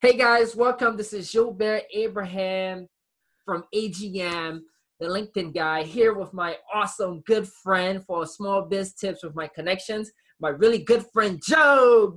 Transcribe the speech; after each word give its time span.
Hey 0.00 0.16
guys, 0.16 0.54
welcome. 0.54 0.96
This 0.96 1.12
is 1.12 1.28
Julbert 1.32 1.82
Abraham 1.92 2.86
from 3.44 3.64
AGM, 3.74 4.60
the 5.00 5.06
LinkedIn 5.08 5.52
guy, 5.52 5.82
here 5.82 6.14
with 6.14 6.32
my 6.32 6.54
awesome 6.72 7.20
good 7.26 7.48
friend 7.48 8.04
for 8.04 8.24
small 8.24 8.62
biz 8.62 8.94
tips 8.94 9.24
with 9.24 9.34
my 9.34 9.48
connections, 9.48 10.12
my 10.38 10.50
really 10.50 10.78
good 10.78 11.04
friend 11.12 11.42
Joe. 11.44 12.16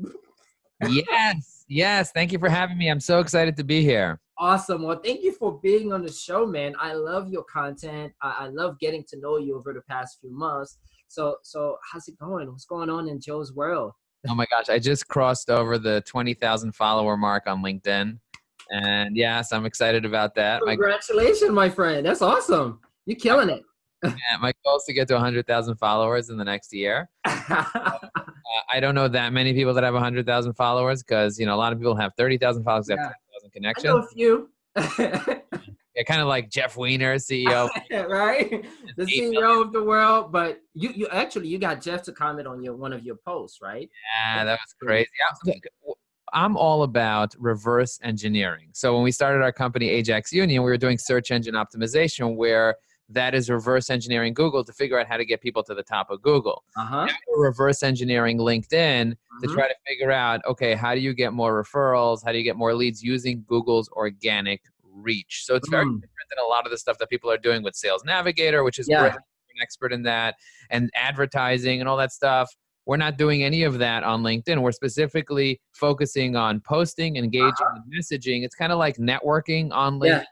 yes, 0.88 1.65
yes. 1.67 2.12
Thank 2.12 2.31
you 2.31 2.38
for 2.38 2.49
having 2.49 2.78
me. 2.78 2.88
I'm 2.88 2.99
so 2.99 3.20
excited 3.20 3.58
to 3.58 3.63
be 3.63 3.82
here. 3.82 4.20
Awesome. 4.38 4.84
Well, 4.84 5.02
thank 5.04 5.24
you 5.24 5.32
for 5.32 5.60
being 5.60 5.92
on 5.92 6.04
the 6.04 6.13
show, 6.13 6.46
man. 6.46 6.76
I 6.79 6.94
love 6.94 7.29
your 7.29 7.46
content. 7.46 8.13
I, 8.22 8.36
I 8.42 8.48
love 8.50 8.78
getting 8.78 9.04
to 9.10 9.20
know 9.20 9.40
you 9.40 9.58
over 9.58 9.74
the 9.74 9.82
past 9.90 10.20
few 10.22 10.32
months. 10.32 10.78
So, 11.08 11.38
so 11.42 11.79
how's 11.92 12.08
it 12.08 12.20
going? 12.20 12.48
What's 12.48 12.66
going 12.66 12.92
on 12.92 13.10
in 13.10 13.20
Joe's 13.20 13.52
world? 13.54 13.94
Oh 14.29 14.35
my 14.35 14.46
gosh, 14.49 14.69
I 14.69 14.78
just 14.78 15.08
crossed 15.08 15.49
over 15.49 15.78
the 15.78 16.02
20,000 16.05 16.73
follower 16.73 17.17
mark 17.17 17.48
on 17.48 17.63
LinkedIn. 17.63 18.20
And 18.71 19.17
yes, 19.17 19.52
I'm 19.52 19.66
excited 19.66 20.05
about 20.05 20.35
that. 20.35 20.61
Congratulations, 20.61 21.52
my, 21.52 21.67
my 21.67 21.70
friend. 21.70 22.05
That's 22.05 22.21
awesome. 22.21 22.80
You're 23.05 23.17
killing 23.17 23.49
it. 23.49 23.63
yeah, 24.03 24.38
my 24.39 24.53
goal 24.63 24.77
is 24.77 24.84
to 24.85 24.94
get 24.94 25.07
to 25.09 25.16
100,000 25.16 25.75
followers 25.75 26.30
in 26.30 26.38
the 26.38 26.45
next 26.45 26.73
year. 26.73 27.09
uh, 27.25 27.63
I 28.71 28.80
don't 28.80 28.95
know 28.95 29.07
that 29.07 29.34
many 29.34 29.53
people 29.53 29.73
that 29.73 29.84
have 29.84 29.94
100,000 29.94 30.53
followers 30.53 31.03
because, 31.03 31.39
you 31.39 31.45
know, 31.45 31.55
a 31.55 31.58
lot 31.58 31.73
of 31.73 31.80
people 31.80 31.95
have 31.95 32.13
30,000 32.17 32.63
followers, 32.63 32.88
yeah. 32.89 32.97
have 32.97 33.13
10,000 33.44 33.52
connections. 33.52 33.85
I 33.85 33.89
know 33.89 33.97
a 33.97 34.08
few. 34.08 34.49
yeah, 35.95 36.04
kind 36.04 36.22
of 36.22 36.27
like 36.27 36.50
Jeff 36.50 36.77
Weiner, 36.77 37.16
CEO. 37.18 37.70
right? 37.91 38.66
The 38.98 39.04
CEO 39.04 39.31
million. 39.31 39.68
of 39.68 39.73
the 39.73 39.84
world. 39.84 40.31
But 40.31 40.62
you, 40.73 40.90
you 40.95 41.08
actually, 41.09 41.48
you 41.48 41.58
got 41.58 41.81
Jeff 41.81 42.04
to 42.04 42.12
comment 42.12 42.48
on 42.48 42.64
your 42.64 42.76
one 42.76 42.94
of 42.94 43.04
your 43.04 43.16
posts, 43.16 43.59
right? 43.62 43.90
Yeah, 44.26 44.45
that 44.45 44.59
was 44.59 44.76
crazy. 44.81 45.09
I'm 46.34 46.55
all 46.55 46.84
about 46.84 47.36
reverse 47.38 48.00
engineering. 48.04 48.70
So 48.72 48.94
when 48.94 49.04
we 49.04 49.12
started 49.12 49.41
our 49.41 49.52
company, 49.52 49.90
Ajax 49.90 50.31
Union, 50.31 50.64
we 50.64 50.70
were 50.70 50.78
doing 50.78 50.98
search 50.98 51.31
engine 51.31 51.56
optimization 51.56 52.36
where– 52.36 52.76
that 53.14 53.36
is 53.36 53.50
reverse 53.50 53.89
engineering 53.89 54.33
Google 54.33 54.64
to 54.64 54.73
figure 54.73 55.00
out 55.00 55.08
how 55.08 55.17
to 55.17 55.26
get 55.26 55.42
people 55.42 55.64
to 55.64 55.73
the 55.73 55.83
top 55.83 56.09
of 56.09 56.22
Google. 56.22 56.64
Uh-huh. 56.78 57.08
We're 57.28 57.45
reverse 57.45 57.83
engineering 57.83 58.38
LinkedIn 58.38 58.70
to 58.70 59.16
mm-hmm. 59.16 59.53
try 59.53 59.67
to 59.67 59.76
figure 59.88 60.11
out 60.11 60.42
okay, 60.48 60.73
how 60.73 60.95
do 60.95 61.02
you 61.02 61.14
get 61.14 61.33
more 61.33 61.61
referrals? 61.61 62.23
How 62.23 62.31
do 62.31 62.38
you 62.38 62.44
get 62.44 62.55
more 62.55 62.73
leads 62.73 63.03
using 63.03 63.44
Google's 63.48 63.89
organic 63.89 64.61
reach? 64.94 65.44
So 65.45 65.56
it's 65.56 65.70
very 65.70 65.86
mm. 65.86 65.95
different 65.95 66.30
than 66.30 66.44
a 66.44 66.47
lot 66.47 66.66
of 66.66 66.72
the 66.72 66.78
stuff 66.78 66.97
that 67.00 67.09
people 67.09 67.31
are 67.31 67.38
doing 67.38 67.64
with 67.64 67.75
Sales 67.75 68.03
Navigator, 68.06 68.64
which 68.64 68.80
is 68.80 68.88
yeah. 68.89 69.02
great. 69.02 69.14
an 69.14 69.61
expert 69.61 69.94
in 69.94 70.03
that, 70.03 70.36
and 70.70 70.89
advertising 70.95 71.80
and 71.80 71.89
all 71.89 71.98
that 71.98 72.11
stuff. 72.11 72.50
We're 72.86 72.98
not 72.98 73.17
doing 73.17 73.44
any 73.44 73.64
of 73.64 73.78
that 73.78 74.03
on 74.03 74.23
LinkedIn. 74.23 74.61
We're 74.61 74.72
specifically 74.72 75.61
focusing 75.73 76.36
on 76.36 76.61
posting, 76.61 77.16
engaging, 77.16 77.52
uh-huh. 77.52 77.75
and 77.75 77.94
messaging. 77.94 78.44
It's 78.44 78.56
kind 78.56 78.72
of 78.72 78.80
like 78.80 78.98
networking 78.98 79.72
on 79.72 80.00
LinkedIn. 80.00 80.08
Yeah. 80.08 80.23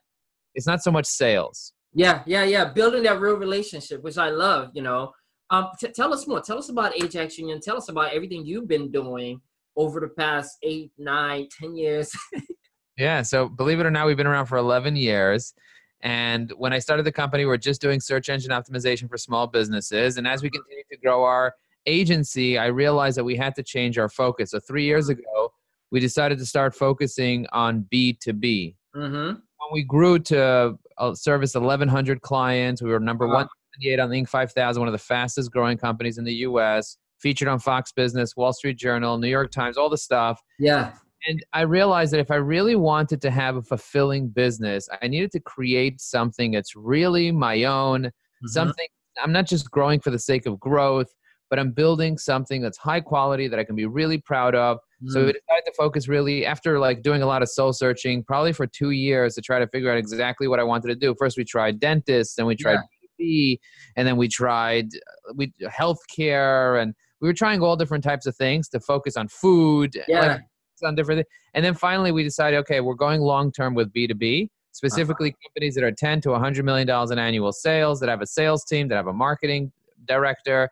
It's 0.56 0.68
not 0.68 0.82
so 0.82 0.92
much 0.92 1.06
sales. 1.06 1.73
Yeah, 1.94 2.23
yeah, 2.26 2.44
yeah. 2.44 2.66
Building 2.66 3.04
that 3.04 3.20
real 3.20 3.36
relationship, 3.36 4.04
which 4.04 4.18
I 4.18 4.30
love, 4.30 4.72
you 4.73 4.82
know. 4.82 5.12
Um, 5.52 5.70
t- 5.80 5.92
tell 5.96 6.14
us 6.14 6.28
more. 6.28 6.42
Tell 6.42 6.58
us 6.58 6.70
about 6.70 6.96
Ajax 7.02 7.38
Union. 7.38 7.60
Tell 7.62 7.78
us 7.78 7.90
about 7.90 8.14
everything 8.14 8.46
you've 8.46 8.68
been 8.68 8.92
doing 8.92 9.42
over 9.76 10.00
the 10.00 10.10
past 10.10 10.58
eight, 10.64 10.92
nine, 10.98 11.48
ten 11.60 11.76
years. 11.76 12.12
yeah. 13.00 13.22
So 13.23 13.50
believe 13.50 13.80
it 13.80 13.86
or 13.86 13.92
not, 13.92 14.05
we've 14.05 14.17
been 14.17 14.28
around 14.28 14.45
for 14.45 14.58
11 14.58 14.95
years. 14.95 15.53
And 16.02 16.52
when 16.58 16.72
I 16.72 16.80
started 16.80 17.03
the 17.03 17.11
company, 17.11 17.45
we 17.45 17.52
are 17.52 17.58
just 17.58 17.81
doing 17.81 18.00
search 18.00 18.30
engine 18.30 18.52
optimization 18.52 19.09
for 19.09 19.17
small 19.17 19.47
businesses. 19.47 20.17
And 20.17 20.28
as 20.28 20.44
we 20.44 20.50
continue 20.50 20.83
to 20.92 20.97
grow 20.97 21.23
our 21.23 21.55
agency, 21.86 22.58
I 22.58 22.67
realized 22.67 23.17
that 23.17 23.23
we 23.23 23.36
had 23.36 23.55
to 23.55 23.64
change 23.64 23.97
our 23.97 24.09
focus. 24.09 24.52
So 24.52 24.59
three 24.59 24.86
years 24.86 25.09
ago, 25.09 25.52
we 25.92 26.00
decided 26.00 26.38
to 26.38 26.45
start 26.45 26.75
focusing 26.75 27.47
on 27.52 27.88
B2B. 27.92 28.75
Mm-hmm 28.95 29.39
when 29.59 29.73
we 29.73 29.83
grew 29.83 30.20
to 30.20 30.77
uh, 30.97 31.14
service 31.14 31.53
1,100 31.53 32.22
clients, 32.22 32.81
we 32.81 32.89
were 32.89 33.00
number 33.00 33.27
wow. 33.27 33.33
178 33.33 34.00
on 34.00 34.09
the 34.09 34.22
Inc. 34.22 34.30
5000, 34.30 34.80
one 34.80 34.88
of 34.88 34.92
the 34.92 34.98
fastest 34.98 35.52
growing 35.52 35.77
companies 35.77 36.17
in 36.17 36.23
the 36.23 36.33
U.S. 36.33 36.98
Featured 37.20 37.48
on 37.48 37.59
Fox 37.59 37.92
Business, 37.92 38.36
Wall 38.36 38.54
Street 38.54 38.77
Journal, 38.77 39.17
New 39.17 39.27
York 39.27 39.52
Times, 39.52 39.77
all 39.77 39.89
the 39.89 39.98
stuff. 39.98 40.42
Yeah. 40.58 40.93
And 41.28 41.44
I 41.54 41.62
realized 41.62 42.14
that 42.14 42.20
if 42.20 42.32
I 42.32 42.36
really 42.36 42.76
wanted 42.76 43.22
to 43.22 43.32
have 43.32 43.58
a 43.58 43.62
fulfilling 43.62 44.30
business, 44.30 44.88
I 45.02 45.08
needed 45.08 45.32
to 45.34 45.40
create 45.40 46.00
something 46.00 46.52
that's 46.52 46.76
really 46.76 47.32
my 47.32 47.64
own, 47.64 48.04
mm-hmm. 48.04 48.48
something 48.48 48.88
I'm 49.22 49.32
not 49.32 49.48
just 49.48 49.70
growing 49.70 50.00
for 50.00 50.12
the 50.12 50.20
sake 50.20 50.46
of 50.46 50.60
growth, 50.60 51.14
but 51.50 51.60
I'm 51.60 51.72
building 51.72 52.18
something 52.18 52.62
that's 52.62 52.78
high 52.78 53.02
quality 53.02 53.48
that 53.50 53.60
I 53.60 53.64
can 53.64 53.76
be 53.76 53.86
really 53.86 54.18
proud 54.18 54.56
of 54.56 54.80
so 55.08 55.22
we 55.26 55.32
mm. 55.32 55.34
decided 55.34 55.66
to 55.66 55.74
focus 55.78 56.10
really 56.10 56.46
after 56.46 56.78
like 56.78 57.04
doing 57.04 57.22
a 57.22 57.26
lot 57.26 57.42
of 57.42 57.50
soul 57.50 57.72
searching, 57.72 58.22
probably 58.24 58.52
for 58.52 58.68
two 58.68 58.92
years 58.92 59.34
to 59.36 59.42
try 59.42 59.58
to 59.58 59.68
figure 59.68 59.90
out 59.90 59.98
exactly 59.98 60.48
what 60.48 60.60
I 60.60 60.64
wanted 60.64 60.90
to 60.90 60.96
do. 60.96 61.16
First, 61.18 61.38
we 61.38 61.46
tried 61.46 61.80
dentists, 61.80 62.36
then 62.36 62.46
we 62.46 62.56
tried 62.56 62.80
yeah. 63.18 63.56
and 63.96 64.06
then 64.06 64.18
we 64.18 64.28
tried 64.28 64.88
uh, 65.30 65.34
we 65.36 65.54
healthcare, 65.64 66.82
and 66.82 66.94
we 67.22 67.30
were 67.30 67.34
trying 67.34 67.62
all 67.62 67.78
different 67.78 68.04
types 68.04 68.26
of 68.26 68.36
things 68.36 68.68
to 68.70 68.80
focus 68.82 69.16
on 69.16 69.30
food, 69.30 69.98
yeah. 70.08 70.20
Like, 70.20 70.42
on 70.84 70.95
different. 70.95 71.20
Things. 71.20 71.28
And 71.54 71.64
then 71.64 71.73
finally, 71.73 72.12
we 72.12 72.23
decided, 72.23 72.58
okay, 72.58 72.82
we're 72.82 72.95
going 72.95 73.22
long 73.22 73.52
term 73.52 73.73
with 73.73 73.92
B 73.92 74.08
two 74.08 74.16
B, 74.16 74.50
specifically 74.72 75.30
uh-huh. 75.30 75.50
companies 75.50 75.76
that 75.76 75.84
are 75.84 75.92
ten 75.92 76.22
to 76.22 76.34
hundred 76.34 76.66
million 76.66 76.88
dollars 76.88 77.12
in 77.12 77.20
annual 77.20 77.52
sales, 77.52 78.00
that 78.00 78.10
have 78.10 78.22
a 78.22 78.28
sales 78.28 78.64
team, 78.66 78.88
that 78.89 78.95
have 78.95 79.08
a 79.08 79.14
marketing 79.14 79.72
director, 80.06 80.70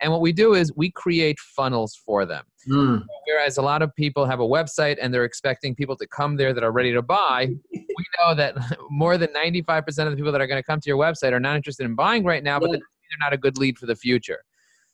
and 0.00 0.10
what 0.10 0.20
we 0.20 0.32
do 0.32 0.54
is 0.54 0.74
we 0.76 0.90
create 0.90 1.38
funnels 1.38 1.94
for 1.94 2.24
them. 2.24 2.44
Mm. 2.68 3.04
Whereas 3.26 3.58
a 3.58 3.62
lot 3.62 3.82
of 3.82 3.94
people 3.94 4.26
have 4.26 4.40
a 4.40 4.46
website 4.46 4.96
and 5.00 5.12
they're 5.12 5.24
expecting 5.24 5.74
people 5.74 5.96
to 5.96 6.06
come 6.06 6.36
there 6.36 6.52
that 6.52 6.64
are 6.64 6.72
ready 6.72 6.92
to 6.92 7.02
buy, 7.02 7.48
we 7.72 8.04
know 8.18 8.34
that 8.34 8.56
more 8.90 9.18
than 9.18 9.28
95% 9.28 9.86
of 9.86 10.10
the 10.10 10.16
people 10.16 10.32
that 10.32 10.40
are 10.40 10.46
going 10.46 10.60
to 10.60 10.66
come 10.66 10.80
to 10.80 10.88
your 10.88 10.98
website 10.98 11.32
are 11.32 11.40
not 11.40 11.56
interested 11.56 11.84
in 11.84 11.94
buying 11.94 12.24
right 12.24 12.42
now, 12.42 12.58
but 12.58 12.70
they're 12.70 12.80
not 13.20 13.32
a 13.32 13.38
good 13.38 13.58
lead 13.58 13.78
for 13.78 13.86
the 13.86 13.96
future. 13.96 14.42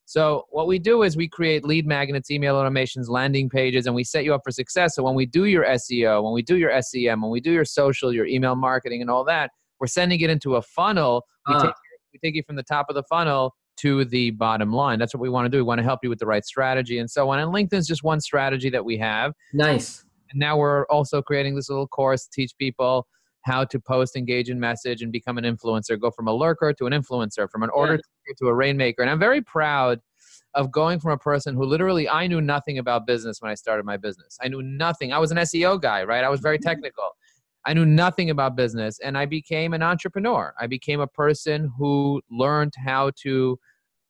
So 0.07 0.47
what 0.51 0.69
we 0.69 0.79
do 0.79 1.03
is 1.03 1.17
we 1.17 1.29
create 1.29 1.65
lead 1.65 1.85
magnets, 1.85 2.31
email 2.31 2.55
automations, 2.55 3.09
landing 3.09 3.49
pages, 3.49 3.87
and 3.87 3.95
we 3.95 4.05
set 4.05 4.25
you 4.25 4.33
up 4.35 4.43
for 4.45 4.53
success. 4.53 4.95
So 4.95 5.03
when 5.03 5.17
we 5.17 5.27
do 5.27 5.47
your 5.47 5.65
SEO, 5.65 6.23
when 6.23 6.33
we 6.33 6.43
do 6.43 6.57
your 6.57 6.71
SEM, 6.81 7.21
when 7.21 7.31
we 7.31 7.41
do 7.41 7.51
your 7.51 7.65
social, 7.65 8.13
your 8.13 8.25
email 8.25 8.55
marketing, 8.55 9.01
and 9.01 9.11
all 9.11 9.25
that, 9.25 9.51
we're 9.81 9.89
sending 9.89 10.21
it 10.21 10.31
into 10.31 10.55
a 10.55 10.63
funnel. 10.63 11.25
We, 11.49 11.57
uh. 11.57 11.63
take, 11.65 11.75
we 12.13 12.19
take 12.21 12.35
you 12.37 12.45
from 12.47 12.55
the 12.55 12.63
top 12.63 12.87
of 12.89 12.95
the 12.95 13.03
funnel 13.03 13.53
to 13.79 14.05
the 14.05 14.31
bottom 14.31 14.73
line. 14.73 15.01
That's 15.01 15.13
what 15.13 15.21
we 15.21 15.29
want 15.29 15.47
to 15.47 15.49
do. 15.51 15.59
We 15.59 15.65
want 15.65 15.81
to 15.81 15.85
help 15.85 16.01
you 16.05 16.09
with 16.09 16.21
the 16.21 16.27
right 16.27 16.45
strategy 16.45 16.99
and 16.99 17.11
so 17.11 17.29
on. 17.31 17.41
And 17.41 17.53
LinkedIn's 17.53 17.89
just 17.89 18.05
one 18.05 18.21
strategy 18.21 18.71
that 18.71 18.85
we 18.85 18.97
have. 18.99 19.33
Nice. 19.53 20.05
And 20.31 20.39
now 20.39 20.57
we're 20.57 20.87
also 20.87 21.21
creating 21.21 21.57
this 21.57 21.69
little 21.69 21.89
course 21.89 22.25
to 22.27 22.31
teach 22.33 22.53
people 22.59 23.07
how 23.47 23.65
to 23.65 23.81
post, 23.81 24.17
engage 24.17 24.51
in 24.51 24.61
message, 24.61 25.01
and 25.01 25.11
become 25.13 25.39
an 25.39 25.45
influencer. 25.45 25.99
Go 25.99 26.11
from 26.11 26.29
a 26.29 26.33
lurker 26.33 26.73
to 26.75 26.87
an 26.87 26.93
influencer, 26.93 27.49
from 27.49 27.63
an 27.63 27.71
order 27.71 27.95
yeah. 28.27 28.35
to 28.39 28.49
a 28.49 28.55
rainmaker. 28.55 29.03
And 29.03 29.11
I'm 29.11 29.21
very 29.21 29.41
proud 29.41 30.01
of 30.55 30.71
going 30.73 30.99
from 30.99 31.13
a 31.13 31.19
person 31.19 31.55
who 31.55 31.65
literally 31.65 32.09
I 32.09 32.27
knew 32.27 32.41
nothing 32.41 32.79
about 32.79 33.07
business 33.07 33.41
when 33.41 33.51
I 33.51 33.55
started 33.55 33.85
my 33.85 33.97
business. 33.97 34.37
I 34.43 34.49
knew 34.49 34.63
nothing. 34.63 35.13
I 35.13 35.19
was 35.19 35.31
an 35.31 35.39
SEO 35.39 35.81
guy, 35.81 36.03
right? 36.03 36.25
I 36.25 36.29
was 36.29 36.41
very 36.41 36.59
mm-hmm. 36.59 36.69
technical. 36.69 37.11
I 37.65 37.75
knew 37.75 37.85
nothing 37.85 38.31
about 38.31 38.57
business 38.57 38.99
and 39.01 39.19
I 39.19 39.27
became 39.27 39.75
an 39.75 39.83
entrepreneur. 39.83 40.55
I 40.61 40.67
became 40.67 41.01
a 41.01 41.07
person 41.07 41.71
who 41.77 42.23
learned 42.31 42.75
how 42.85 43.11
to 43.23 43.59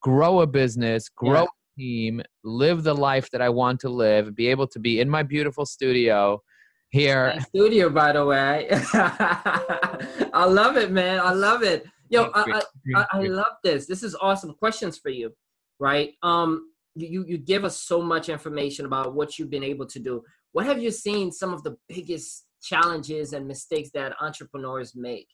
grow 0.03 0.41
a 0.41 0.47
business, 0.47 1.09
grow 1.09 1.43
yeah. 1.43 1.45
a 1.45 1.81
team, 1.81 2.23
live 2.45 2.85
the 2.85 2.95
life 2.95 3.31
that 3.31 3.41
I 3.41 3.49
want 3.49 3.81
to 3.81 3.89
live, 3.89 4.35
be 4.35 4.47
able 4.49 4.67
to 4.69 4.79
be 4.79 5.01
in 5.01 5.09
my 5.09 5.23
beautiful 5.23 5.67
studio 5.67 6.43
here. 6.91 7.35
Nice 7.35 7.47
studio, 7.49 7.91
by 7.91 8.13
the 8.13 8.25
way. 8.25 8.69
I 8.93 10.45
love 10.47 10.77
it, 10.77 10.91
man. 10.91 11.21
I 11.21 11.33
love 11.33 11.63
it. 11.63 11.87
Yo, 12.09 12.31
I, 12.35 12.63
I, 12.95 13.07
I 13.13 13.21
love 13.23 13.57
this. 13.65 13.87
This 13.87 14.03
is 14.03 14.15
awesome. 14.21 14.55
Questions 14.55 14.99
for 14.99 15.11
you, 15.11 15.33
right? 15.81 16.13
Um, 16.23 16.71
you 16.95 17.25
you 17.27 17.39
give 17.39 17.65
us 17.65 17.83
so 17.83 18.01
much 18.01 18.29
information 18.29 18.87
about 18.87 19.15
what 19.15 19.39
you've 19.39 19.51
been 19.51 19.65
able 19.65 19.87
to 19.87 19.99
do. 19.99 20.23
What 20.53 20.67
have 20.67 20.81
you 20.81 20.91
seen 20.91 21.31
some 21.33 21.53
of 21.53 21.63
the 21.63 21.77
biggest 21.89 22.47
challenges 22.63 23.33
and 23.33 23.47
mistakes 23.47 23.91
that 23.95 24.15
entrepreneurs 24.21 24.95
make? 24.95 25.29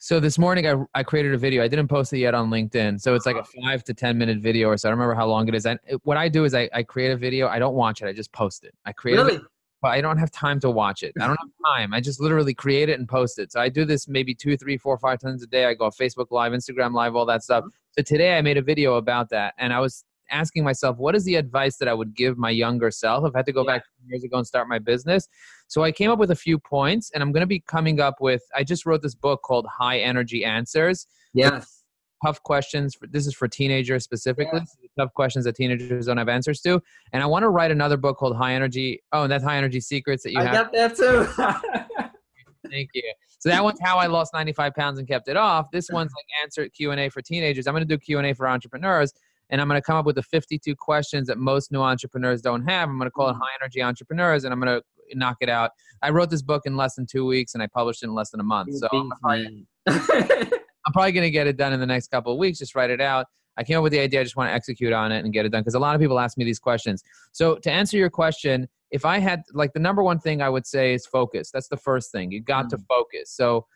So 0.00 0.20
this 0.20 0.38
morning 0.38 0.66
I, 0.66 0.74
I 0.94 1.02
created 1.02 1.34
a 1.34 1.38
video. 1.38 1.62
I 1.62 1.68
didn't 1.68 1.88
post 1.88 2.12
it 2.12 2.18
yet 2.18 2.34
on 2.34 2.50
LinkedIn. 2.50 3.00
So 3.00 3.14
it's 3.14 3.26
like 3.26 3.36
a 3.36 3.44
five 3.62 3.82
to 3.84 3.94
10 3.94 4.16
minute 4.16 4.38
video 4.38 4.68
or 4.68 4.76
so. 4.76 4.88
I 4.88 4.90
don't 4.90 4.98
remember 4.98 5.18
how 5.18 5.26
long 5.26 5.48
it 5.48 5.54
is. 5.54 5.66
And 5.66 5.80
what 6.04 6.16
I 6.16 6.28
do 6.28 6.44
is 6.44 6.54
I, 6.54 6.68
I 6.72 6.84
create 6.84 7.10
a 7.10 7.16
video. 7.16 7.48
I 7.48 7.58
don't 7.58 7.74
watch 7.74 8.00
it. 8.00 8.06
I 8.06 8.12
just 8.12 8.30
post 8.30 8.64
it. 8.64 8.74
I 8.84 8.92
create 8.92 9.16
really? 9.16 9.40
But 9.80 9.88
I 9.88 10.00
don't 10.00 10.18
have 10.18 10.30
time 10.30 10.60
to 10.60 10.70
watch 10.70 11.02
it. 11.02 11.12
I 11.20 11.26
don't 11.26 11.38
have 11.40 11.74
time. 11.74 11.94
I 11.94 12.00
just 12.00 12.20
literally 12.20 12.54
create 12.54 12.88
it 12.88 12.98
and 12.98 13.08
post 13.08 13.38
it. 13.38 13.52
So 13.52 13.60
I 13.60 13.68
do 13.68 13.84
this 13.84 14.08
maybe 14.08 14.34
two, 14.34 14.56
three, 14.56 14.76
four, 14.76 14.98
five 14.98 15.20
times 15.20 15.42
a 15.42 15.46
day. 15.46 15.66
I 15.66 15.74
go 15.74 15.88
Facebook 15.90 16.26
live, 16.30 16.52
Instagram 16.52 16.92
live, 16.92 17.14
all 17.14 17.26
that 17.26 17.42
stuff. 17.42 17.64
Mm-hmm. 17.64 17.98
So 17.98 18.02
today 18.02 18.36
I 18.36 18.42
made 18.42 18.56
a 18.56 18.62
video 18.62 18.94
about 18.94 19.30
that. 19.30 19.54
And 19.58 19.72
I 19.72 19.80
was 19.80 20.04
asking 20.30 20.64
myself, 20.64 20.98
what 20.98 21.14
is 21.14 21.24
the 21.24 21.36
advice 21.36 21.76
that 21.76 21.88
I 21.88 21.94
would 21.94 22.14
give 22.14 22.36
my 22.36 22.50
younger 22.50 22.90
self 22.90 23.26
if 23.26 23.34
I 23.34 23.38
had 23.38 23.46
to 23.46 23.52
go 23.52 23.62
yeah. 23.62 23.76
back 23.76 23.84
years 24.06 24.24
ago 24.24 24.38
and 24.38 24.46
start 24.46 24.68
my 24.68 24.78
business? 24.78 25.28
So 25.68 25.84
I 25.84 25.92
came 25.92 26.10
up 26.10 26.18
with 26.18 26.30
a 26.30 26.36
few 26.36 26.58
points, 26.58 27.10
and 27.12 27.22
I'm 27.22 27.32
going 27.32 27.42
to 27.42 27.46
be 27.46 27.60
coming 27.60 28.00
up 28.00 28.16
with. 28.20 28.42
I 28.54 28.64
just 28.64 28.86
wrote 28.86 29.02
this 29.02 29.14
book 29.14 29.42
called 29.42 29.66
High 29.66 29.98
Energy 29.98 30.44
Answers. 30.44 31.06
Yes. 31.34 31.77
Tough 32.24 32.42
questions. 32.42 32.94
For, 32.94 33.06
this 33.06 33.26
is 33.26 33.34
for 33.34 33.48
teenagers 33.48 34.04
specifically. 34.04 34.60
Yeah. 34.60 35.04
Tough 35.04 35.14
questions 35.14 35.44
that 35.44 35.56
teenagers 35.56 36.06
don't 36.06 36.16
have 36.16 36.28
answers 36.28 36.60
to. 36.62 36.80
And 37.12 37.22
I 37.22 37.26
want 37.26 37.42
to 37.42 37.48
write 37.48 37.70
another 37.70 37.96
book 37.96 38.18
called 38.18 38.36
High 38.36 38.54
Energy. 38.54 39.02
Oh, 39.12 39.22
and 39.24 39.32
that's 39.32 39.44
High 39.44 39.56
Energy 39.56 39.80
Secrets 39.80 40.22
that 40.24 40.32
you 40.32 40.40
I 40.40 40.44
have. 40.44 40.54
I 40.54 40.56
got 40.56 40.72
that 40.72 40.96
too. 40.96 42.08
Thank 42.70 42.90
you. 42.94 43.12
So 43.38 43.48
that 43.48 43.62
one's 43.62 43.78
how 43.80 43.98
I 43.98 44.06
lost 44.06 44.32
95 44.34 44.74
pounds 44.74 44.98
and 44.98 45.06
kept 45.06 45.28
it 45.28 45.36
off. 45.36 45.70
This 45.72 45.90
one's 45.90 46.10
like 46.16 46.26
answer 46.42 46.68
Q 46.68 46.90
and 46.90 47.00
A 47.00 47.08
for 47.08 47.22
teenagers. 47.22 47.66
I'm 47.66 47.72
going 47.72 47.86
to 47.86 47.96
do 47.96 47.98
Q 47.98 48.18
and 48.18 48.26
A 48.26 48.34
for 48.34 48.48
entrepreneurs, 48.48 49.12
and 49.50 49.60
I'm 49.60 49.68
going 49.68 49.80
to 49.80 49.84
come 49.84 49.96
up 49.96 50.04
with 50.04 50.16
the 50.16 50.22
52 50.22 50.74
questions 50.74 51.28
that 51.28 51.38
most 51.38 51.70
new 51.70 51.80
entrepreneurs 51.80 52.42
don't 52.42 52.68
have. 52.68 52.88
I'm 52.88 52.98
going 52.98 53.06
to 53.06 53.12
call 53.12 53.28
it 53.28 53.34
mm. 53.34 53.40
High 53.40 53.54
Energy 53.62 53.82
Entrepreneurs, 53.82 54.44
and 54.44 54.52
I'm 54.52 54.60
going 54.60 54.80
to 54.80 55.16
knock 55.16 55.36
it 55.40 55.48
out. 55.48 55.70
I 56.02 56.10
wrote 56.10 56.30
this 56.30 56.42
book 56.42 56.62
in 56.66 56.76
less 56.76 56.96
than 56.96 57.06
two 57.06 57.24
weeks, 57.24 57.54
and 57.54 57.62
I 57.62 57.68
published 57.68 58.02
it 58.02 58.06
in 58.06 58.14
less 58.14 58.30
than 58.30 58.40
a 58.40 58.44
month. 58.44 58.74
So 58.74 58.88
I'm 60.88 60.92
probably, 60.92 61.12
going 61.12 61.24
to 61.24 61.30
get 61.30 61.46
it 61.46 61.56
done 61.56 61.72
in 61.72 61.80
the 61.80 61.86
next 61.86 62.10
couple 62.10 62.32
of 62.32 62.38
weeks. 62.38 62.58
Just 62.58 62.74
write 62.74 62.90
it 62.90 63.00
out. 63.00 63.26
I 63.58 63.64
came 63.64 63.76
up 63.76 63.82
with 63.82 63.92
the 63.92 64.00
idea. 64.00 64.20
I 64.20 64.24
just 64.24 64.36
want 64.36 64.48
to 64.48 64.54
execute 64.54 64.92
on 64.92 65.12
it 65.12 65.24
and 65.24 65.32
get 65.32 65.44
it 65.44 65.50
done 65.50 65.62
because 65.62 65.74
a 65.74 65.78
lot 65.78 65.94
of 65.94 66.00
people 66.00 66.18
ask 66.18 66.38
me 66.38 66.44
these 66.44 66.60
questions. 66.60 67.02
So 67.32 67.56
to 67.56 67.70
answer 67.70 67.96
your 67.96 68.08
question, 68.08 68.68
if 68.90 69.04
I 69.04 69.18
had 69.18 69.42
like 69.52 69.72
the 69.72 69.80
number 69.80 70.02
one 70.02 70.18
thing 70.18 70.40
I 70.40 70.48
would 70.48 70.66
say 70.66 70.94
is 70.94 71.04
focus. 71.06 71.50
That's 71.50 71.68
the 71.68 71.76
first 71.76 72.12
thing. 72.12 72.30
You 72.30 72.40
got 72.40 72.66
mm. 72.66 72.70
to 72.70 72.78
focus. 72.88 73.30
So 73.30 73.66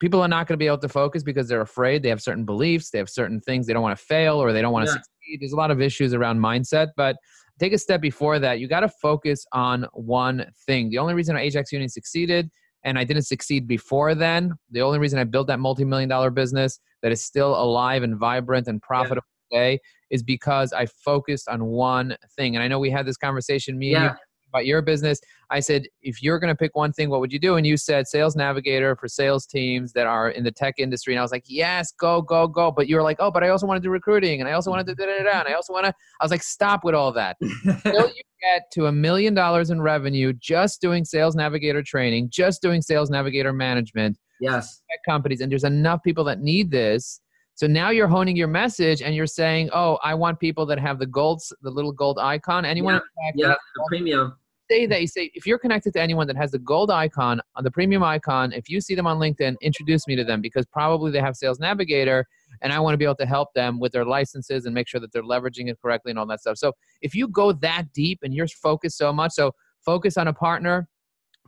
people 0.00 0.20
are 0.20 0.28
not 0.28 0.46
going 0.46 0.54
to 0.54 0.58
be 0.58 0.66
able 0.66 0.78
to 0.78 0.88
focus 0.88 1.22
because 1.22 1.48
they're 1.48 1.60
afraid. 1.60 2.02
They 2.02 2.08
have 2.08 2.20
certain 2.20 2.44
beliefs. 2.44 2.90
They 2.90 2.98
have 2.98 3.08
certain 3.08 3.40
things 3.40 3.66
they 3.66 3.72
don't 3.72 3.82
want 3.82 3.98
to 3.98 4.04
fail 4.04 4.42
or 4.42 4.52
they 4.52 4.60
don't 4.60 4.72
want 4.72 4.86
to 4.86 4.92
yeah. 4.92 4.98
succeed. 4.98 5.40
There's 5.40 5.52
a 5.52 5.56
lot 5.56 5.70
of 5.70 5.80
issues 5.80 6.14
around 6.14 6.38
mindset, 6.38 6.88
but 6.96 7.16
take 7.58 7.72
a 7.72 7.78
step 7.78 8.00
before 8.00 8.38
that. 8.38 8.60
You 8.60 8.68
got 8.68 8.80
to 8.80 8.88
focus 8.88 9.46
on 9.52 9.86
one 9.92 10.46
thing. 10.66 10.90
The 10.90 10.98
only 10.98 11.14
reason 11.14 11.36
Ajax 11.36 11.72
Union 11.72 11.88
succeeded 11.88 12.50
and 12.88 12.98
I 12.98 13.04
didn't 13.04 13.24
succeed 13.24 13.66
before 13.66 14.14
then, 14.14 14.54
the 14.70 14.82
only 14.82 14.98
reason 14.98 15.18
I 15.18 15.24
built 15.24 15.46
that 15.48 15.60
multi-million 15.60 16.08
dollar 16.08 16.30
business 16.30 16.80
that 17.02 17.12
is 17.12 17.22
still 17.22 17.54
alive 17.60 18.02
and 18.02 18.16
vibrant 18.16 18.66
and 18.66 18.80
profitable 18.80 19.26
yeah. 19.50 19.58
today 19.58 19.80
is 20.10 20.22
because 20.22 20.72
I 20.72 20.86
focused 20.86 21.48
on 21.48 21.66
one 21.66 22.16
thing. 22.36 22.56
And 22.56 22.62
I 22.62 22.68
know 22.68 22.78
we 22.78 22.90
had 22.90 23.06
this 23.06 23.16
conversation, 23.16 23.78
me 23.78 23.92
yeah. 23.92 23.96
and 23.98 24.10
you 24.12 24.16
about 24.48 24.66
your 24.66 24.82
business. 24.82 25.20
I 25.50 25.60
said, 25.60 25.86
if 26.02 26.22
you're 26.22 26.38
going 26.38 26.52
to 26.52 26.56
pick 26.56 26.74
one 26.74 26.92
thing, 26.92 27.10
what 27.10 27.20
would 27.20 27.32
you 27.32 27.38
do? 27.38 27.56
And 27.56 27.66
you 27.66 27.76
said 27.76 28.06
sales 28.06 28.36
navigator 28.36 28.96
for 28.96 29.08
sales 29.08 29.46
teams 29.46 29.92
that 29.92 30.06
are 30.06 30.30
in 30.30 30.44
the 30.44 30.50
tech 30.50 30.74
industry. 30.78 31.14
And 31.14 31.18
I 31.18 31.22
was 31.22 31.32
like, 31.32 31.44
yes, 31.46 31.92
go, 31.92 32.22
go, 32.22 32.46
go. 32.48 32.70
But 32.70 32.88
you 32.88 32.96
were 32.96 33.02
like, 33.02 33.18
oh, 33.20 33.30
but 33.30 33.44
I 33.44 33.48
also 33.48 33.66
want 33.66 33.82
to 33.82 33.86
do 33.86 33.90
recruiting 33.90 34.40
and 34.40 34.48
I 34.48 34.52
also 34.52 34.70
want 34.70 34.86
to 34.86 34.94
do 34.94 34.96
da 34.96 35.06
da 35.06 35.24
da. 35.24 35.40
And 35.40 35.48
I 35.48 35.52
also 35.52 35.72
want 35.72 35.86
to, 35.86 35.92
I 36.20 36.24
was 36.24 36.30
like, 36.30 36.42
stop 36.42 36.84
with 36.84 36.94
all 36.94 37.12
that. 37.12 37.36
Until 37.64 38.08
you 38.08 38.22
get 38.40 38.70
to 38.72 38.86
a 38.86 38.92
million 38.92 39.34
dollars 39.34 39.70
in 39.70 39.80
revenue 39.80 40.32
just 40.32 40.80
doing 40.80 41.04
sales 41.04 41.34
navigator 41.34 41.82
training, 41.82 42.30
just 42.30 42.62
doing 42.62 42.82
sales 42.82 43.10
navigator 43.10 43.52
management. 43.52 44.18
Yes. 44.40 44.82
Companies. 45.06 45.40
And 45.40 45.50
there's 45.50 45.64
enough 45.64 46.02
people 46.02 46.24
that 46.24 46.40
need 46.40 46.70
this. 46.70 47.20
So 47.54 47.66
now 47.66 47.90
you're 47.90 48.08
honing 48.08 48.36
your 48.36 48.46
message 48.46 49.02
and 49.02 49.16
you're 49.16 49.26
saying, 49.26 49.70
"Oh, 49.72 49.98
I 50.04 50.14
want 50.14 50.38
people 50.38 50.64
that 50.66 50.78
have 50.78 51.00
the 51.00 51.06
gold, 51.06 51.42
the 51.62 51.70
little 51.70 51.90
gold 51.90 52.18
icon. 52.20 52.64
Anyone 52.64 53.00
yeah, 53.34 53.48
yeah 53.48 53.54
the 53.74 53.84
premium 53.88 54.36
say 54.70 54.86
that 54.86 55.00
you 55.00 55.06
say 55.06 55.30
if 55.34 55.46
you're 55.46 55.58
connected 55.58 55.92
to 55.94 56.00
anyone 56.00 56.26
that 56.26 56.36
has 56.36 56.50
the 56.50 56.58
gold 56.58 56.90
icon 56.90 57.40
on 57.56 57.64
the 57.64 57.70
premium 57.70 58.02
icon 58.02 58.52
if 58.52 58.68
you 58.68 58.80
see 58.80 58.94
them 58.94 59.06
on 59.06 59.18
linkedin 59.18 59.56
introduce 59.62 60.06
me 60.06 60.14
to 60.14 60.24
them 60.24 60.40
because 60.40 60.66
probably 60.66 61.10
they 61.10 61.20
have 61.20 61.36
sales 61.36 61.58
navigator 61.58 62.24
and 62.62 62.72
i 62.72 62.80
want 62.80 62.94
to 62.94 62.98
be 62.98 63.04
able 63.04 63.14
to 63.14 63.26
help 63.26 63.52
them 63.54 63.78
with 63.78 63.92
their 63.92 64.04
licenses 64.04 64.66
and 64.66 64.74
make 64.74 64.88
sure 64.88 65.00
that 65.00 65.12
they're 65.12 65.22
leveraging 65.22 65.68
it 65.68 65.78
correctly 65.80 66.10
and 66.10 66.18
all 66.18 66.26
that 66.26 66.40
stuff 66.40 66.56
so 66.56 66.72
if 67.02 67.14
you 67.14 67.28
go 67.28 67.52
that 67.52 67.84
deep 67.92 68.18
and 68.22 68.34
you're 68.34 68.48
focused 68.48 68.96
so 68.98 69.12
much 69.12 69.32
so 69.32 69.52
focus 69.84 70.16
on 70.16 70.28
a 70.28 70.32
partner 70.32 70.88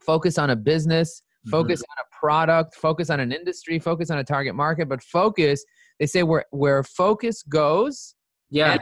focus 0.01 0.39
on 0.39 0.51
a 0.51 0.57
business 0.57 1.21
mm-hmm. 1.21 1.51
focus 1.51 1.81
mm-hmm. 1.81 2.01
on 2.01 2.05
a 2.05 2.19
product 2.19 2.75
focus 2.75 3.11
on 3.11 3.21
an 3.21 3.33
industry 3.33 3.79
focus 3.79 4.11
on 4.11 4.19
a 4.19 4.25
target 4.25 4.55
market 4.55 4.89
but 4.89 5.03
focus 5.03 5.65
they 5.99 6.07
say 6.07 6.23
where 6.23 6.45
where 6.51 6.83
focus 6.83 7.43
goes 7.43 8.15
yeah 8.51 8.79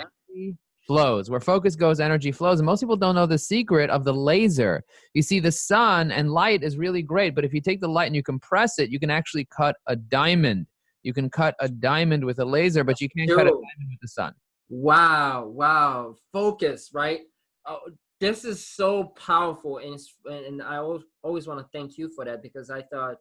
flows. 0.88 1.30
Where 1.30 1.38
focus 1.38 1.76
goes, 1.76 2.00
energy 2.00 2.32
flows. 2.32 2.58
And 2.58 2.66
most 2.66 2.80
people 2.80 2.96
don't 2.96 3.14
know 3.14 3.26
the 3.26 3.38
secret 3.38 3.90
of 3.90 4.04
the 4.04 4.12
laser. 4.12 4.82
You 5.14 5.22
see, 5.22 5.38
the 5.38 5.52
sun 5.52 6.10
and 6.10 6.32
light 6.32 6.64
is 6.64 6.76
really 6.76 7.02
great, 7.02 7.36
but 7.36 7.44
if 7.44 7.52
you 7.54 7.60
take 7.60 7.80
the 7.80 7.88
light 7.88 8.06
and 8.06 8.16
you 8.16 8.22
compress 8.25 8.80
it, 8.80 8.90
you 8.90 8.98
can 8.98 9.10
actually 9.10 9.46
cut 9.54 9.76
a 9.86 9.94
diamond. 9.94 10.66
You 11.02 11.12
can 11.12 11.30
cut 11.30 11.54
a 11.60 11.68
diamond 11.68 12.24
with 12.24 12.38
a 12.38 12.44
laser, 12.44 12.84
but 12.84 13.00
you 13.00 13.08
can't 13.08 13.28
Dude. 13.28 13.36
cut 13.36 13.46
a 13.46 13.50
diamond 13.50 13.88
with 13.90 14.00
the 14.02 14.08
sun. 14.08 14.34
Wow, 14.68 15.46
wow. 15.46 16.16
Focus, 16.32 16.90
right? 16.92 17.20
Oh, 17.66 17.80
this 18.20 18.44
is 18.44 18.64
so 18.64 19.04
powerful. 19.04 19.78
And, 19.78 19.98
and 20.26 20.62
I 20.62 20.76
always, 20.76 21.02
always 21.22 21.46
want 21.46 21.60
to 21.60 21.78
thank 21.78 21.96
you 21.96 22.10
for 22.14 22.24
that 22.24 22.42
because 22.42 22.70
I 22.70 22.82
thought 22.82 23.16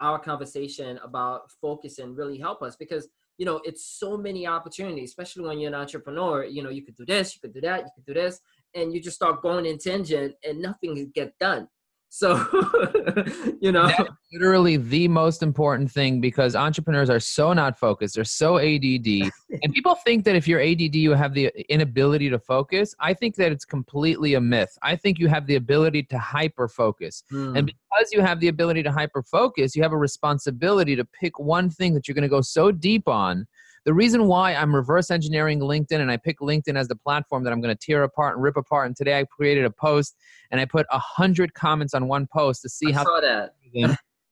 our 0.00 0.18
conversation 0.18 0.98
about 1.02 1.50
focusing 1.60 2.14
really 2.14 2.38
helped 2.38 2.62
us 2.62 2.76
because– 2.76 3.08
you 3.38 3.46
know, 3.46 3.60
it's 3.64 3.84
so 3.84 4.16
many 4.16 4.46
opportunities, 4.46 5.10
especially 5.10 5.44
when 5.44 5.58
you're 5.58 5.68
an 5.68 5.74
entrepreneur. 5.74 6.44
You 6.44 6.62
know, 6.62 6.70
you 6.70 6.82
could 6.82 6.96
do 6.96 7.04
this, 7.04 7.34
you 7.34 7.40
could 7.40 7.54
do 7.54 7.60
that, 7.62 7.80
you 7.80 7.90
could 7.94 8.06
do 8.06 8.14
this, 8.14 8.40
and 8.74 8.92
you 8.92 9.00
just 9.00 9.16
start 9.16 9.42
going 9.42 9.66
in 9.66 9.78
tangent 9.78 10.34
and 10.44 10.60
nothing 10.60 11.10
get 11.14 11.36
done. 11.38 11.68
So, 12.14 12.36
you 13.62 13.72
know, 13.72 13.86
That's 13.86 14.10
literally 14.34 14.76
the 14.76 15.08
most 15.08 15.42
important 15.42 15.90
thing 15.90 16.20
because 16.20 16.54
entrepreneurs 16.54 17.08
are 17.08 17.18
so 17.18 17.54
not 17.54 17.78
focused. 17.78 18.16
They're 18.16 18.24
so 18.24 18.58
ADD. 18.58 19.32
and 19.62 19.72
people 19.72 19.94
think 19.94 20.26
that 20.26 20.36
if 20.36 20.46
you're 20.46 20.60
ADD, 20.60 20.94
you 20.94 21.12
have 21.12 21.32
the 21.32 21.50
inability 21.70 22.28
to 22.28 22.38
focus. 22.38 22.94
I 23.00 23.14
think 23.14 23.36
that 23.36 23.50
it's 23.50 23.64
completely 23.64 24.34
a 24.34 24.42
myth. 24.42 24.76
I 24.82 24.94
think 24.94 25.18
you 25.18 25.28
have 25.28 25.46
the 25.46 25.56
ability 25.56 26.02
to 26.02 26.18
hyper 26.18 26.68
focus. 26.68 27.24
Mm. 27.32 27.56
And 27.56 27.66
because 27.66 28.12
you 28.12 28.20
have 28.20 28.40
the 28.40 28.48
ability 28.48 28.82
to 28.82 28.92
hyper 28.92 29.22
focus, 29.22 29.74
you 29.74 29.82
have 29.82 29.92
a 29.92 29.96
responsibility 29.96 30.94
to 30.94 31.06
pick 31.06 31.38
one 31.38 31.70
thing 31.70 31.94
that 31.94 32.06
you're 32.06 32.14
going 32.14 32.22
to 32.22 32.28
go 32.28 32.42
so 32.42 32.70
deep 32.70 33.08
on 33.08 33.46
the 33.84 33.94
reason 33.94 34.26
why 34.26 34.54
I'm 34.54 34.74
reverse 34.74 35.10
engineering 35.10 35.60
LinkedIn 35.60 36.00
and 36.00 36.10
I 36.10 36.16
pick 36.16 36.38
LinkedIn 36.40 36.76
as 36.76 36.88
the 36.88 36.96
platform 36.96 37.44
that 37.44 37.52
I'm 37.52 37.60
going 37.60 37.74
to 37.74 37.86
tear 37.86 38.04
apart 38.04 38.36
and 38.36 38.42
rip 38.42 38.56
apart. 38.56 38.86
And 38.86 38.96
today 38.96 39.18
I 39.18 39.24
created 39.24 39.64
a 39.64 39.70
post 39.70 40.16
and 40.50 40.60
I 40.60 40.64
put 40.64 40.86
a 40.90 40.98
hundred 40.98 41.54
comments 41.54 41.94
on 41.94 42.06
one 42.06 42.28
post 42.32 42.62
to 42.62 42.68
see 42.68 42.88
I 42.88 42.92
how. 42.92 43.04
Saw 43.04 43.20
that. 43.20 43.54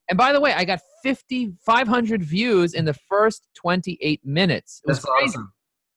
and 0.09 0.19
by 0.19 0.33
the 0.33 0.41
way, 0.41 0.53
I 0.53 0.65
got 0.65 0.81
50, 1.03 1.53
500 1.65 2.23
views 2.23 2.75
in 2.75 2.85
the 2.85 2.95
first 2.95 3.49
28 3.55 4.21
minutes. 4.25 4.83
It 4.85 4.89
was 4.89 5.01
crazy. 5.01 5.31
Awesome. 5.31 5.53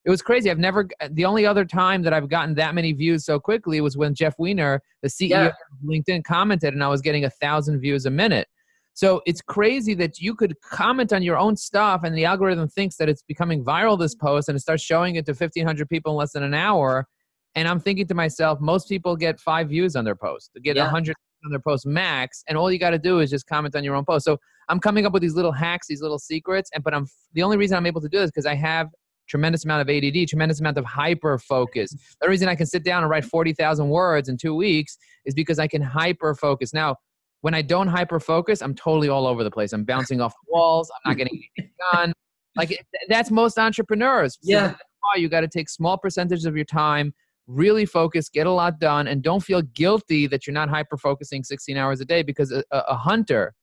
It 0.05 0.09
was 0.09 0.21
crazy. 0.21 0.51
I've 0.51 0.59
never. 0.59 0.89
The 1.11 1.23
only 1.23 1.45
other 1.45 1.63
time 1.63 2.01
that 2.01 2.11
I've 2.11 2.27
gotten 2.27 2.55
that 2.55 2.75
many 2.75 2.91
views 2.91 3.23
so 3.23 3.39
quickly 3.39 3.79
was 3.79 3.95
when 3.95 4.13
Jeff 4.13 4.35
Weiner, 4.37 4.81
the 5.01 5.07
CEO 5.07 5.29
yeah. 5.29 5.45
of 5.45 5.53
LinkedIn, 5.85 6.25
commented, 6.25 6.73
and 6.73 6.83
I 6.83 6.89
was 6.89 7.01
getting 7.01 7.23
a 7.23 7.29
thousand 7.29 7.79
views 7.79 8.05
a 8.05 8.09
minute. 8.09 8.49
So 8.93 9.21
it's 9.25 9.41
crazy 9.41 9.93
that 9.95 10.19
you 10.19 10.35
could 10.35 10.55
comment 10.61 11.11
on 11.13 11.23
your 11.23 11.37
own 11.37 11.55
stuff 11.55 12.01
and 12.03 12.15
the 12.15 12.25
algorithm 12.25 12.67
thinks 12.67 12.95
that 12.97 13.09
it's 13.09 13.23
becoming 13.23 13.63
viral, 13.63 13.97
this 13.97 14.13
post, 14.13 14.49
and 14.49 14.55
it 14.55 14.59
starts 14.59 14.83
showing 14.83 15.15
it 15.15 15.25
to 15.25 15.31
1,500 15.31 15.89
people 15.89 16.13
in 16.13 16.17
less 16.17 16.33
than 16.33 16.43
an 16.43 16.53
hour. 16.53 17.07
And 17.55 17.67
I'm 17.67 17.79
thinking 17.79 18.07
to 18.07 18.13
myself, 18.13 18.59
most 18.61 18.87
people 18.87 19.15
get 19.15 19.39
five 19.39 19.69
views 19.69 19.95
on 19.95 20.05
their 20.05 20.15
post, 20.15 20.51
they 20.53 20.61
get 20.61 20.75
a 20.75 20.79
yeah. 20.79 20.85
100 20.85 21.15
on 21.45 21.51
their 21.51 21.59
post 21.59 21.85
max. 21.85 22.43
And 22.47 22.57
all 22.57 22.71
you 22.71 22.79
got 22.79 22.91
to 22.91 22.99
do 22.99 23.19
is 23.19 23.29
just 23.29 23.47
comment 23.47 23.75
on 23.75 23.83
your 23.83 23.95
own 23.95 24.05
post. 24.05 24.25
So 24.25 24.37
I'm 24.69 24.79
coming 24.79 25.05
up 25.05 25.13
with 25.13 25.21
these 25.21 25.35
little 25.35 25.51
hacks, 25.51 25.87
these 25.87 26.01
little 26.01 26.19
secrets. 26.19 26.69
And 26.73 26.83
but 26.83 26.93
I'm 26.93 27.07
the 27.33 27.43
only 27.43 27.57
reason 27.57 27.77
I'm 27.77 27.85
able 27.85 28.01
to 28.01 28.09
do 28.09 28.19
this 28.19 28.29
because 28.29 28.45
I 28.45 28.55
have 28.55 28.87
tremendous 29.27 29.65
amount 29.65 29.81
of 29.81 29.89
ADD, 29.89 30.27
tremendous 30.27 30.59
amount 30.59 30.77
of 30.77 30.85
hyper 30.85 31.37
focus. 31.37 31.95
The 32.21 32.29
reason 32.29 32.47
I 32.47 32.55
can 32.55 32.65
sit 32.65 32.83
down 32.85 33.03
and 33.03 33.09
write 33.09 33.25
40,000 33.25 33.89
words 33.89 34.29
in 34.29 34.37
two 34.37 34.55
weeks 34.55 34.97
is 35.25 35.33
because 35.33 35.59
I 35.59 35.67
can 35.67 35.81
hyper 35.81 36.35
focus. 36.35 36.73
Now, 36.73 36.95
when 37.43 37.53
I 37.53 37.61
don't 37.61 37.87
hyper 37.87 38.21
focus, 38.21 38.61
I'm 38.61 38.73
totally 38.73 39.09
all 39.09 39.27
over 39.27 39.43
the 39.43 39.51
place. 39.51 39.73
I'm 39.73 39.83
bouncing 39.83 40.21
off 40.21 40.31
the 40.31 40.53
walls. 40.53 40.89
I'm 40.95 41.11
not 41.11 41.17
getting 41.17 41.43
anything 41.57 41.73
done. 41.91 42.13
Like 42.55 42.85
that's 43.09 43.31
most 43.31 43.59
entrepreneurs. 43.59 44.37
So 44.41 44.49
yeah. 44.49 44.75
you 45.17 45.27
got 45.27 45.41
to 45.41 45.49
take 45.49 45.67
small 45.67 45.97
percentages 45.97 46.45
of 46.45 46.55
your 46.55 46.63
time, 46.63 47.13
really 47.47 47.85
focus, 47.85 48.29
get 48.29 48.47
a 48.47 48.51
lot 48.51 48.79
done, 48.79 49.07
and 49.07 49.21
don't 49.21 49.41
feel 49.41 49.61
guilty 49.61 50.25
that 50.27 50.47
you're 50.47 50.53
not 50.53 50.69
hyper 50.69 50.95
focusing 50.95 51.43
16 51.43 51.75
hours 51.75 51.99
a 51.99 52.05
day 52.05 52.23
because 52.23 52.53
a, 52.53 52.63
a, 52.71 52.95
hunter, 52.95 53.53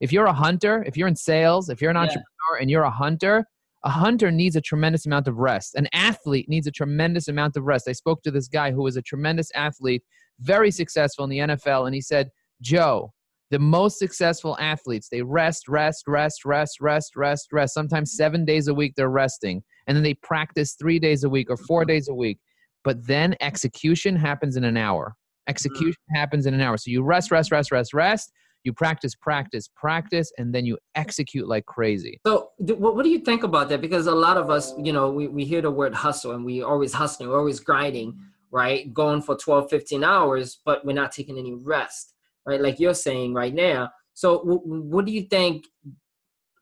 if 0.00 0.12
you're 0.12 0.26
a 0.26 0.34
hunter, 0.34 0.84
if 0.86 0.98
you're 0.98 1.08
in 1.08 1.16
sales, 1.16 1.70
if 1.70 1.80
you're 1.80 1.90
an 1.90 1.96
yeah. 1.96 2.02
entrepreneur 2.02 2.60
and 2.60 2.70
you're 2.70 2.82
a 2.82 2.90
hunter, 2.90 3.46
a 3.84 3.90
hunter 3.90 4.30
needs 4.30 4.54
a 4.54 4.60
tremendous 4.60 5.06
amount 5.06 5.26
of 5.26 5.38
rest. 5.38 5.76
An 5.76 5.88
athlete 5.94 6.46
needs 6.46 6.66
a 6.66 6.70
tremendous 6.70 7.26
amount 7.28 7.56
of 7.56 7.64
rest. 7.64 7.88
I 7.88 7.92
spoke 7.92 8.22
to 8.24 8.30
this 8.30 8.48
guy 8.48 8.70
who 8.70 8.82
was 8.82 8.96
a 8.96 9.02
tremendous 9.02 9.50
athlete, 9.54 10.02
very 10.40 10.70
successful 10.70 11.24
in 11.24 11.30
the 11.30 11.38
NFL, 11.38 11.86
and 11.86 11.94
he 11.94 12.02
said, 12.02 12.28
Joe, 12.60 13.14
the 13.50 13.58
most 13.58 13.98
successful 13.98 14.56
athletes 14.60 15.08
they 15.10 15.22
rest 15.22 15.68
rest 15.68 16.04
rest 16.06 16.44
rest 16.44 16.80
rest 16.80 17.16
rest 17.16 17.48
rest. 17.52 17.74
Sometimes 17.74 18.16
seven 18.16 18.44
days 18.44 18.68
a 18.68 18.74
week 18.74 18.94
they're 18.96 19.10
resting 19.10 19.62
and 19.86 19.96
then 19.96 20.04
they 20.04 20.14
practice 20.14 20.74
three 20.74 20.98
days 20.98 21.24
a 21.24 21.28
week 21.28 21.50
or 21.50 21.56
four 21.56 21.84
days 21.84 22.08
a 22.08 22.14
week. 22.14 22.38
But 22.84 23.06
then 23.06 23.36
execution 23.40 24.16
happens 24.16 24.56
in 24.56 24.64
an 24.64 24.76
hour. 24.76 25.14
Execution 25.48 26.00
mm-hmm. 26.10 26.18
happens 26.18 26.46
in 26.46 26.54
an 26.54 26.60
hour. 26.60 26.76
So 26.76 26.90
you 26.90 27.02
rest 27.02 27.30
rest 27.30 27.50
rest 27.50 27.72
rest 27.72 27.92
rest. 27.92 28.32
You 28.62 28.72
practice 28.72 29.14
practice 29.14 29.68
practice 29.74 30.30
and 30.38 30.54
then 30.54 30.64
you 30.64 30.78
execute 30.94 31.48
like 31.48 31.66
crazy. 31.66 32.20
So 32.26 32.50
what 32.58 33.02
do 33.02 33.08
you 33.08 33.20
think 33.20 33.42
about 33.42 33.68
that? 33.70 33.80
Because 33.80 34.06
a 34.06 34.14
lot 34.14 34.36
of 34.36 34.48
us 34.48 34.74
you 34.78 34.92
know 34.92 35.10
we, 35.10 35.26
we 35.26 35.44
hear 35.44 35.60
the 35.62 35.72
word 35.72 35.92
hustle 35.92 36.32
and 36.32 36.44
we 36.44 36.62
always 36.62 36.92
hustling 36.92 37.28
we're 37.28 37.38
always 37.38 37.58
grinding 37.58 38.18
right? 38.52 38.92
Going 38.92 39.22
for 39.22 39.36
12 39.36 39.70
15 39.70 40.04
hours 40.04 40.60
but 40.64 40.84
we're 40.84 40.92
not 40.92 41.10
taking 41.10 41.36
any 41.36 41.54
rest 41.54 42.14
right? 42.46 42.60
Like 42.60 42.80
you're 42.80 42.94
saying 42.94 43.34
right 43.34 43.54
now. 43.54 43.90
So, 44.14 44.38
w- 44.38 44.62
what 44.64 45.04
do 45.06 45.12
you 45.12 45.22
think 45.22 45.64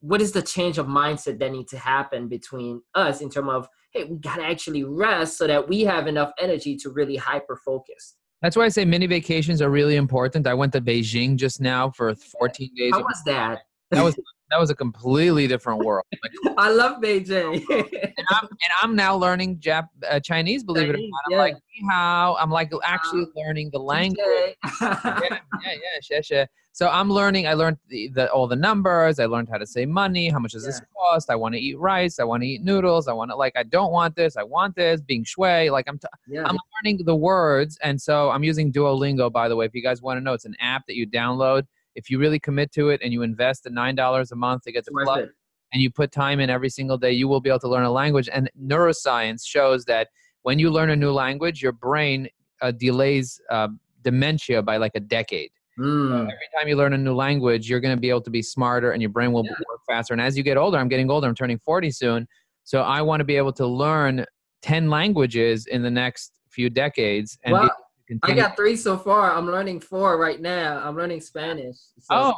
what 0.00 0.20
is 0.20 0.32
the 0.32 0.42
change 0.42 0.78
of 0.78 0.86
mindset 0.86 1.38
that 1.38 1.52
needs 1.52 1.70
to 1.72 1.78
happen 1.78 2.28
between 2.28 2.80
us 2.94 3.20
in 3.20 3.28
terms 3.28 3.50
of 3.50 3.68
hey 3.92 4.04
we 4.04 4.16
got 4.16 4.36
to 4.36 4.44
actually 4.44 4.84
rest 4.84 5.36
so 5.38 5.46
that 5.46 5.68
we 5.68 5.80
have 5.82 6.06
enough 6.06 6.30
energy 6.38 6.76
to 6.76 6.90
really 6.90 7.16
hyper 7.16 7.56
focus 7.56 8.14
that's 8.42 8.56
why 8.56 8.64
i 8.64 8.68
say 8.68 8.84
mini 8.84 9.06
vacations 9.06 9.60
are 9.60 9.70
really 9.70 9.96
important 9.96 10.46
i 10.46 10.54
went 10.54 10.72
to 10.72 10.80
beijing 10.80 11.36
just 11.36 11.60
now 11.60 11.90
for 11.90 12.14
14 12.14 12.70
days 12.76 12.92
how 12.92 13.00
was 13.00 13.22
that 13.26 13.60
that 13.90 14.04
was 14.04 14.16
that 14.50 14.58
was 14.58 14.70
a 14.70 14.74
completely 14.74 15.46
different 15.46 15.84
world. 15.84 16.04
Like, 16.22 16.54
I 16.58 16.70
love 16.70 17.02
Beijing. 17.02 17.62
and, 17.70 18.26
I'm, 18.30 18.44
and 18.44 18.72
I'm 18.82 18.96
now 18.96 19.14
learning 19.14 19.58
Jap- 19.58 19.88
uh, 20.08 20.20
Chinese, 20.20 20.64
believe 20.64 20.86
Chinese, 20.86 21.00
it 21.00 21.06
or 21.06 21.10
not. 21.10 21.20
I'm 21.26 21.32
yeah. 21.32 21.38
like, 21.38 21.56
how? 21.90 22.36
I'm 22.40 22.50
like 22.50 22.72
actually 22.82 23.26
learning 23.36 23.70
the 23.72 23.78
language. 23.78 24.18
yeah, 24.80 24.96
yeah, 25.02 25.38
yeah, 25.62 26.20
xie, 26.20 26.46
So 26.72 26.88
I'm 26.88 27.10
learning. 27.10 27.46
I 27.46 27.52
learned 27.54 27.76
the, 27.88 28.08
the, 28.08 28.30
all 28.32 28.46
the 28.46 28.56
numbers. 28.56 29.18
I 29.18 29.26
learned 29.26 29.48
how 29.50 29.58
to 29.58 29.66
say 29.66 29.84
money. 29.84 30.30
How 30.30 30.38
much 30.38 30.52
does 30.52 30.64
yeah. 30.64 30.70
this 30.70 30.80
cost? 30.96 31.30
I 31.30 31.36
want 31.36 31.54
to 31.54 31.60
eat 31.60 31.78
rice. 31.78 32.18
I 32.18 32.24
want 32.24 32.42
to 32.42 32.48
eat 32.48 32.62
noodles. 32.62 33.06
I 33.06 33.12
want 33.12 33.30
to 33.30 33.36
like. 33.36 33.52
I 33.54 33.64
don't 33.64 33.92
want 33.92 34.16
this. 34.16 34.36
I 34.36 34.42
want 34.42 34.74
this. 34.76 35.00
Being 35.02 35.24
shui. 35.24 35.70
Like 35.70 35.86
I'm. 35.88 35.98
T- 35.98 36.08
yeah. 36.26 36.44
I'm 36.44 36.56
learning 36.82 37.04
the 37.04 37.16
words, 37.16 37.78
and 37.82 38.00
so 38.00 38.30
I'm 38.30 38.44
using 38.44 38.72
Duolingo. 38.72 39.30
By 39.30 39.48
the 39.48 39.56
way, 39.56 39.66
if 39.66 39.74
you 39.74 39.82
guys 39.82 40.00
want 40.00 40.16
to 40.16 40.20
know, 40.22 40.32
it's 40.32 40.46
an 40.46 40.56
app 40.60 40.86
that 40.86 40.96
you 40.96 41.06
download 41.06 41.66
if 41.98 42.08
you 42.08 42.18
really 42.18 42.38
commit 42.38 42.70
to 42.72 42.90
it 42.90 43.00
and 43.02 43.12
you 43.12 43.22
invest 43.22 43.64
the 43.64 43.70
nine 43.70 43.96
dollars 43.96 44.30
a 44.30 44.36
month 44.36 44.62
to 44.62 44.72
get 44.72 44.84
the 44.84 44.92
club 44.92 45.26
and 45.72 45.82
you 45.82 45.90
put 45.90 46.12
time 46.12 46.38
in 46.38 46.48
every 46.48 46.70
single 46.70 46.96
day, 46.96 47.10
you 47.10 47.26
will 47.26 47.40
be 47.40 47.50
able 47.50 47.58
to 47.58 47.68
learn 47.68 47.82
a 47.82 47.90
language. 47.90 48.28
And 48.32 48.48
neuroscience 48.56 49.44
shows 49.44 49.84
that 49.86 50.08
when 50.42 50.60
you 50.60 50.70
learn 50.70 50.90
a 50.90 50.96
new 50.96 51.10
language, 51.10 51.60
your 51.60 51.72
brain 51.72 52.28
uh, 52.62 52.70
delays 52.70 53.40
uh, 53.50 53.68
dementia 54.02 54.62
by 54.62 54.76
like 54.76 54.92
a 54.94 55.00
decade. 55.00 55.50
Mm. 55.78 56.22
every 56.22 56.48
time 56.56 56.66
you 56.66 56.76
learn 56.76 56.92
a 56.92 56.98
new 56.98 57.14
language, 57.14 57.70
you're 57.70 57.78
going 57.78 57.94
to 57.94 58.00
be 58.00 58.10
able 58.10 58.22
to 58.22 58.30
be 58.30 58.42
smarter 58.42 58.92
and 58.92 59.00
your 59.00 59.10
brain 59.10 59.32
will 59.32 59.44
yeah. 59.44 59.52
work 59.68 59.80
faster. 59.86 60.12
And 60.12 60.20
as 60.20 60.36
you 60.36 60.42
get 60.42 60.56
older, 60.56 60.76
I'm 60.76 60.88
getting 60.88 61.08
older, 61.08 61.28
I'm 61.28 61.36
turning 61.36 61.58
40 61.58 61.90
soon. 61.92 62.28
So 62.64 62.82
I 62.82 63.00
want 63.02 63.20
to 63.20 63.24
be 63.24 63.36
able 63.36 63.52
to 63.54 63.66
learn 63.66 64.24
10 64.62 64.90
languages 64.90 65.66
in 65.66 65.82
the 65.82 65.90
next 65.90 66.32
few 66.50 66.68
decades 66.68 67.38
and 67.44 67.52
well, 67.52 67.70
Continue. 68.08 68.40
I 68.40 68.46
got 68.46 68.56
three 68.56 68.74
so 68.74 68.96
far. 68.96 69.36
I'm 69.36 69.46
learning 69.46 69.80
four 69.80 70.16
right 70.16 70.40
now. 70.40 70.80
I'm 70.82 70.96
learning 70.96 71.20
Spanish. 71.20 71.76
So. 72.00 72.08
Oh, 72.10 72.34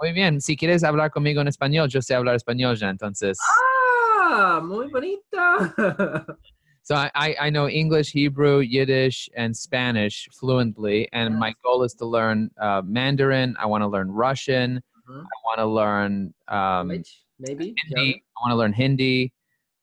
muy 0.00 0.12
bien. 0.12 0.40
Si 0.40 0.56
quieres 0.56 0.84
hablar 0.84 1.10
conmigo 1.10 1.40
en 1.40 1.48
español, 1.48 1.88
yo 1.88 2.00
sé 2.00 2.14
hablar 2.14 2.36
español 2.36 2.76
ya, 2.76 2.88
entonces. 2.88 3.36
Ah, 4.20 4.60
muy 4.62 4.86
bonito. 4.88 5.18
so 6.82 6.94
I, 6.94 7.34
I 7.40 7.50
know 7.50 7.68
English, 7.68 8.12
Hebrew, 8.12 8.60
Yiddish, 8.60 9.28
and 9.36 9.56
Spanish 9.56 10.28
fluently, 10.32 11.08
and 11.12 11.34
yes. 11.34 11.40
my 11.40 11.54
goal 11.64 11.82
is 11.82 11.94
to 11.94 12.06
learn 12.06 12.48
uh, 12.60 12.82
Mandarin. 12.84 13.56
I 13.58 13.66
want 13.66 13.82
to 13.82 13.88
learn 13.88 14.12
Russian. 14.12 14.80
Mm-hmm. 15.10 15.20
I 15.22 15.38
want 15.44 15.58
to 15.58 15.66
learn 15.66 16.34
um, 16.46 17.02
maybe 17.40 17.74
Hindi. 17.88 18.10
Yeah. 18.10 18.14
I 18.14 18.48
want 18.48 18.52
to 18.52 18.56
learn 18.56 18.72
Hindi. 18.72 19.32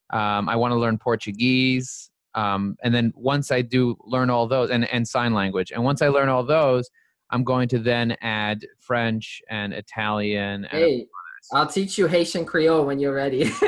Um, 0.09 0.47
I 0.47 0.55
want 0.55 0.71
to 0.71 0.77
learn 0.77 0.97
Portuguese 0.97 2.11
um, 2.37 2.77
and 2.83 2.93
then 2.93 3.11
once 3.15 3.51
I 3.51 3.63
do 3.63 3.97
learn 4.05 4.29
all 4.29 4.47
those 4.47 4.69
and, 4.69 4.85
and 4.93 5.07
sign 5.07 5.33
language, 5.33 5.71
and 5.71 5.83
once 5.83 6.03
I 6.03 6.09
learn 6.09 6.29
all 6.29 6.43
those, 6.43 6.87
I'm 7.31 7.43
going 7.43 7.67
to 7.69 7.79
then 7.79 8.15
add 8.21 8.63
French 8.79 9.41
and 9.49 9.73
Italian. 9.73 10.65
And 10.65 10.83
hey, 10.83 11.07
I'll 11.51 11.65
teach 11.65 11.97
you 11.97 12.05
Haitian 12.05 12.45
Creole 12.45 12.85
when 12.85 12.99
you're 12.99 13.15
ready. 13.15 13.51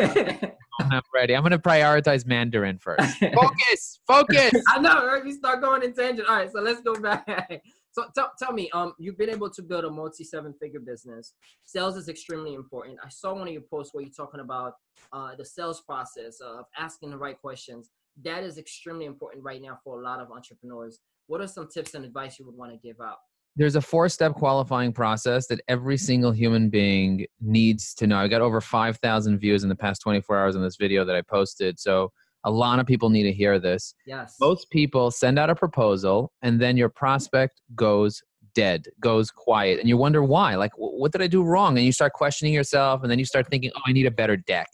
I'm 0.92 1.02
ready. 1.14 1.36
I'm 1.36 1.42
going 1.42 1.52
to 1.52 1.60
prioritize 1.60 2.28
Mandarin 2.28 2.78
first. 2.78 3.18
Focus, 3.34 4.00
focus. 4.08 4.52
I 4.68 4.80
know, 4.80 5.06
right? 5.06 5.24
We 5.26 5.34
start 5.34 5.62
going 5.62 5.84
in 5.84 5.94
tangent. 5.94 6.30
All 6.30 6.36
right, 6.38 6.52
so 6.52 6.62
let's 6.62 6.82
go 6.82 6.96
back. 6.96 7.62
So 7.92 8.06
tell, 8.14 8.32
tell 8.38 8.54
me, 8.54 8.70
um, 8.70 8.94
you've 9.00 9.18
been 9.18 9.32
able 9.32 9.50
to 9.50 9.64
build 9.64 9.84
a 9.84 9.90
multi 9.90 10.24
seven 10.24 10.54
figure 10.54 10.80
business. 10.80 11.34
Sales 11.66 11.98
is 11.98 12.08
extremely 12.08 12.54
important. 12.54 13.00
I 13.04 13.10
saw 13.10 13.34
one 13.34 13.48
of 13.48 13.52
your 13.52 13.64
posts 13.64 13.96
where 13.96 14.04
you're 14.04 14.14
talking 14.14 14.42
about 14.42 14.76
uh, 15.12 15.34
the 15.36 15.44
sales 15.44 15.82
process 15.82 16.40
of 16.40 16.66
asking 16.78 17.10
the 17.10 17.18
right 17.18 17.42
questions 17.42 17.90
that 18.24 18.44
is 18.44 18.58
extremely 18.58 19.06
important 19.06 19.44
right 19.44 19.62
now 19.62 19.80
for 19.84 20.02
a 20.02 20.04
lot 20.04 20.20
of 20.20 20.32
entrepreneurs. 20.32 21.00
What 21.28 21.42
are 21.42 21.48
some 21.48 21.68
tips 21.68 21.94
and 21.94 22.06
advice 22.06 22.40
you 22.40 22.46
would 22.46 22.56
want 22.56 22.72
to 22.72 22.78
give 22.78 23.00
out? 23.02 23.18
There's 23.56 23.76
a 23.76 23.82
four 23.82 24.08
step 24.10 24.34
qualifying 24.34 24.94
process 24.94 25.48
that 25.48 25.62
every 25.68 25.98
single 25.98 26.32
human 26.32 26.70
being 26.70 27.26
needs 27.42 27.94
to 27.96 28.08
know. 28.08 28.18
I 28.18 28.28
got 28.28 28.42
over 28.42 28.62
5,000 28.62 29.40
views 29.40 29.64
in 29.64 29.70
the 29.70 29.76
past 29.76 30.02
24 30.02 30.38
hours 30.38 30.56
on 30.56 30.62
this 30.62 30.78
video 30.78 31.04
that 31.06 31.16
I 31.16 31.22
posted. 31.22 31.80
So 31.80 32.12
a 32.46 32.52
lot 32.52 32.80
of 32.80 32.86
people 32.86 33.10
need 33.10 33.24
to 33.24 33.34
hear 33.34 33.60
this. 33.60 33.94
Yes. 34.06 34.36
Most 34.40 34.70
people 34.70 35.12
send 35.12 35.38
out 35.38 35.50
a 35.50 35.56
proposal 35.56 36.32
and 36.42 36.62
then 36.62 36.78
your 36.78 36.90
prospect 36.90 37.62
goes 37.76 38.22
dead, 38.56 38.88
goes 39.00 39.32
quiet, 39.32 39.80
and 39.80 39.88
you 39.88 39.98
wonder 39.98 40.24
why. 40.24 40.56
Like, 40.56 40.72
what 40.76 41.12
did 41.12 41.22
I 41.22 41.28
do 41.28 41.44
wrong? 41.44 41.78
And 41.78 41.86
you 41.86 41.92
start 41.92 42.14
questioning 42.14 42.54
yourself, 42.54 43.02
and 43.04 43.12
then 43.12 43.20
you 43.20 43.26
start 43.26 43.48
thinking, 43.48 43.72
oh, 43.76 43.82
I 43.86 43.92
need 43.92 44.06
a 44.06 44.12
better 44.12 44.36
deck. 44.36 44.68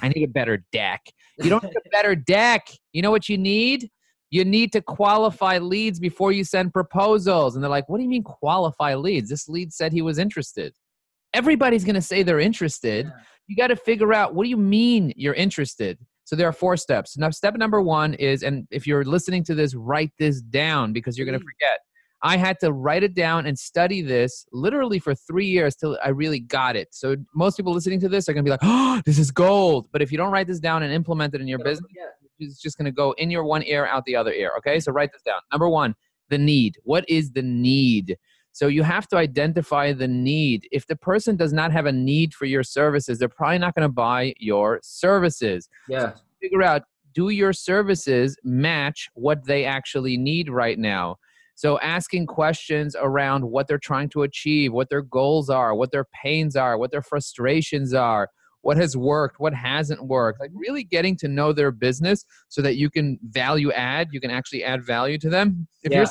I 0.00 0.08
need 0.08 0.22
a 0.24 0.28
better 0.28 0.64
deck. 0.72 1.00
You 1.42 1.50
don't 1.50 1.62
need 1.62 1.76
a 1.76 1.88
better 1.90 2.14
deck. 2.14 2.68
You 2.92 3.02
know 3.02 3.10
what 3.10 3.28
you 3.28 3.38
need? 3.38 3.90
You 4.30 4.44
need 4.44 4.72
to 4.72 4.80
qualify 4.80 5.58
leads 5.58 6.00
before 6.00 6.32
you 6.32 6.44
send 6.44 6.72
proposals. 6.72 7.54
And 7.54 7.62
they're 7.62 7.70
like, 7.70 7.88
what 7.88 7.98
do 7.98 8.02
you 8.04 8.08
mean 8.08 8.22
qualify 8.22 8.94
leads? 8.94 9.28
This 9.28 9.48
lead 9.48 9.72
said 9.72 9.92
he 9.92 10.02
was 10.02 10.18
interested. 10.18 10.74
Everybody's 11.34 11.84
going 11.84 11.96
to 11.96 12.02
say 12.02 12.22
they're 12.22 12.40
interested. 12.40 13.06
Yeah. 13.06 13.12
You 13.48 13.56
got 13.56 13.66
to 13.68 13.76
figure 13.76 14.14
out 14.14 14.34
what 14.34 14.44
do 14.44 14.50
you 14.50 14.56
mean 14.56 15.12
you're 15.16 15.34
interested? 15.34 15.98
So 16.24 16.36
there 16.36 16.48
are 16.48 16.52
four 16.52 16.76
steps. 16.76 17.18
Now, 17.18 17.30
step 17.30 17.56
number 17.56 17.82
one 17.82 18.14
is, 18.14 18.42
and 18.42 18.66
if 18.70 18.86
you're 18.86 19.04
listening 19.04 19.44
to 19.44 19.54
this, 19.54 19.74
write 19.74 20.12
this 20.18 20.40
down 20.40 20.92
because 20.92 21.18
you're 21.18 21.26
going 21.26 21.38
to 21.38 21.44
mm. 21.44 21.48
forget. 21.48 21.80
I 22.24 22.36
had 22.36 22.60
to 22.60 22.72
write 22.72 23.02
it 23.02 23.14
down 23.14 23.46
and 23.46 23.58
study 23.58 24.00
this 24.00 24.46
literally 24.52 25.00
for 25.00 25.14
three 25.14 25.46
years 25.46 25.74
till 25.74 25.98
I 26.04 26.10
really 26.10 26.38
got 26.38 26.76
it. 26.76 26.88
So 26.92 27.16
most 27.34 27.56
people 27.56 27.72
listening 27.72 27.98
to 28.00 28.08
this 28.08 28.28
are 28.28 28.32
going 28.32 28.44
to 28.44 28.48
be 28.48 28.52
like, 28.52 28.60
"Oh, 28.62 29.02
this 29.04 29.18
is 29.18 29.30
gold!" 29.30 29.88
But 29.92 30.02
if 30.02 30.12
you 30.12 30.18
don't 30.18 30.30
write 30.30 30.46
this 30.46 30.60
down 30.60 30.82
and 30.82 30.92
implement 30.92 31.34
it 31.34 31.40
in 31.40 31.48
your 31.48 31.58
business, 31.58 31.90
it's 32.38 32.60
just 32.60 32.78
going 32.78 32.86
to 32.86 32.92
go 32.92 33.12
in 33.12 33.30
your 33.30 33.44
one 33.44 33.62
ear, 33.64 33.86
out 33.86 34.04
the 34.04 34.16
other 34.16 34.32
ear. 34.32 34.52
Okay, 34.58 34.78
so 34.78 34.92
write 34.92 35.12
this 35.12 35.22
down. 35.22 35.40
Number 35.50 35.68
one, 35.68 35.94
the 36.28 36.38
need. 36.38 36.76
What 36.84 37.04
is 37.08 37.32
the 37.32 37.42
need? 37.42 38.16
So 38.52 38.66
you 38.66 38.82
have 38.82 39.08
to 39.08 39.16
identify 39.16 39.92
the 39.92 40.08
need. 40.08 40.68
If 40.70 40.86
the 40.86 40.96
person 40.96 41.36
does 41.36 41.52
not 41.52 41.72
have 41.72 41.86
a 41.86 41.92
need 41.92 42.34
for 42.34 42.44
your 42.44 42.62
services, 42.62 43.18
they're 43.18 43.28
probably 43.28 43.58
not 43.58 43.74
going 43.74 43.88
to 43.88 43.92
buy 43.92 44.34
your 44.38 44.78
services. 44.82 45.68
Yeah. 45.88 46.14
So 46.14 46.20
figure 46.40 46.62
out 46.62 46.82
do 47.14 47.30
your 47.30 47.52
services 47.52 48.36
match 48.44 49.08
what 49.14 49.44
they 49.44 49.64
actually 49.64 50.16
need 50.16 50.50
right 50.50 50.78
now? 50.78 51.16
So 51.54 51.78
asking 51.80 52.26
questions 52.26 52.96
around 52.98 53.44
what 53.44 53.68
they're 53.68 53.78
trying 53.78 54.08
to 54.10 54.22
achieve, 54.22 54.72
what 54.72 54.88
their 54.88 55.02
goals 55.02 55.50
are, 55.50 55.74
what 55.74 55.92
their 55.92 56.06
pains 56.22 56.56
are, 56.56 56.78
what 56.78 56.90
their 56.90 57.02
frustrations 57.02 57.94
are, 57.94 58.28
what 58.62 58.76
has 58.76 58.96
worked, 58.96 59.38
what 59.38 59.52
hasn't 59.52 60.06
worked, 60.06 60.40
like 60.40 60.50
really 60.54 60.84
getting 60.84 61.16
to 61.16 61.28
know 61.28 61.52
their 61.52 61.70
business 61.70 62.24
so 62.48 62.62
that 62.62 62.76
you 62.76 62.88
can 62.88 63.18
value 63.22 63.70
add, 63.72 64.08
you 64.12 64.20
can 64.20 64.30
actually 64.30 64.64
add 64.64 64.84
value 64.84 65.18
to 65.18 65.28
them. 65.28 65.66
If 65.82 65.92
yeah. 65.92 65.98
you're 65.98 66.06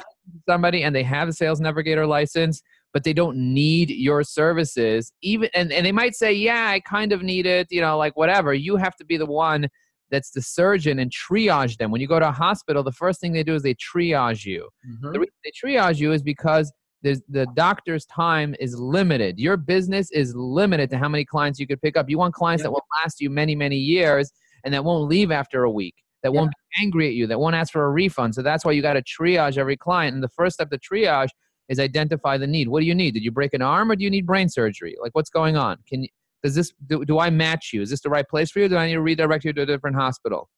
somebody 0.47 0.83
and 0.83 0.95
they 0.95 1.03
have 1.03 1.29
a 1.29 1.33
sales 1.33 1.59
navigator 1.59 2.05
license, 2.05 2.61
but 2.93 3.03
they 3.03 3.13
don't 3.13 3.37
need 3.37 3.89
your 3.89 4.21
services, 4.21 5.13
even 5.21 5.49
and, 5.53 5.71
and 5.71 5.85
they 5.85 5.93
might 5.93 6.13
say, 6.13 6.33
Yeah, 6.33 6.67
I 6.67 6.81
kind 6.81 7.13
of 7.13 7.23
need 7.23 7.45
it, 7.45 7.67
you 7.71 7.79
know, 7.79 7.97
like 7.97 8.17
whatever. 8.17 8.53
You 8.53 8.75
have 8.75 8.97
to 8.97 9.05
be 9.05 9.15
the 9.15 9.25
one 9.25 9.69
that's 10.11 10.31
the 10.31 10.41
surgeon 10.41 10.99
and 10.99 11.09
triage 11.09 11.77
them. 11.77 11.89
When 11.89 12.01
you 12.01 12.07
go 12.07 12.19
to 12.19 12.27
a 12.27 12.31
hospital, 12.31 12.83
the 12.83 12.91
first 12.91 13.19
thing 13.21 13.33
they 13.33 13.43
do 13.43 13.55
is 13.55 13.63
they 13.63 13.75
triage 13.75 14.45
you. 14.45 14.69
Mm-hmm. 14.87 15.13
The 15.13 15.19
reason 15.19 15.33
they 15.43 15.51
triage 15.51 15.99
you 15.99 16.11
is 16.11 16.21
because 16.21 16.71
the 17.01 17.47
doctor's 17.55 18.05
time 18.05 18.53
is 18.59 18.79
limited. 18.79 19.39
Your 19.39 19.57
business 19.57 20.11
is 20.11 20.35
limited 20.35 20.89
to 20.91 20.97
how 20.99 21.09
many 21.09 21.25
clients 21.25 21.59
you 21.59 21.65
could 21.65 21.81
pick 21.81 21.97
up. 21.97 22.09
You 22.09 22.19
want 22.19 22.35
clients 22.35 22.61
that 22.61 22.71
will 22.71 22.85
last 23.01 23.19
you 23.19 23.29
many, 23.29 23.55
many 23.55 23.77
years 23.77 24.31
and 24.63 24.73
that 24.73 24.83
won't 24.83 25.09
leave 25.09 25.31
after 25.31 25.63
a 25.63 25.71
week, 25.71 25.95
that 26.21 26.31
won't 26.31 26.51
be 26.51 26.83
angry 26.83 27.07
at 27.07 27.13
you, 27.13 27.25
that 27.25 27.39
won't 27.39 27.55
ask 27.55 27.73
for 27.73 27.85
a 27.85 27.89
refund. 27.89 28.35
So 28.35 28.43
that's 28.43 28.63
why 28.63 28.73
you 28.73 28.83
got 28.83 28.93
to 28.93 29.01
triage 29.01 29.57
every 29.57 29.77
client. 29.77 30.13
And 30.13 30.23
the 30.23 30.29
first 30.29 30.53
step 30.55 30.69
to 30.69 30.77
triage 30.77 31.29
is 31.69 31.79
identify 31.79 32.37
the 32.37 32.45
need. 32.45 32.67
What 32.67 32.81
do 32.81 32.85
you 32.85 32.93
need? 32.93 33.15
Did 33.15 33.23
you 33.23 33.31
break 33.31 33.55
an 33.55 33.63
arm 33.63 33.89
or 33.89 33.95
do 33.95 34.03
you 34.03 34.09
need 34.11 34.27
brain 34.27 34.49
surgery? 34.49 34.95
Like 35.01 35.15
what's 35.15 35.31
going 35.31 35.57
on? 35.57 35.77
Can 35.87 36.03
you, 36.03 36.09
does 36.43 36.55
this 36.55 36.73
do, 36.87 37.05
do 37.05 37.19
I 37.19 37.29
match 37.29 37.71
you? 37.73 37.81
Is 37.81 37.89
this 37.89 38.01
the 38.01 38.09
right 38.09 38.27
place 38.27 38.51
for 38.51 38.59
you? 38.59 38.67
Do 38.67 38.77
I 38.77 38.87
need 38.87 38.93
to 38.93 39.01
redirect 39.01 39.45
you 39.45 39.53
to 39.53 39.61
a 39.61 39.65
different 39.65 39.95
hospital? 39.95 40.49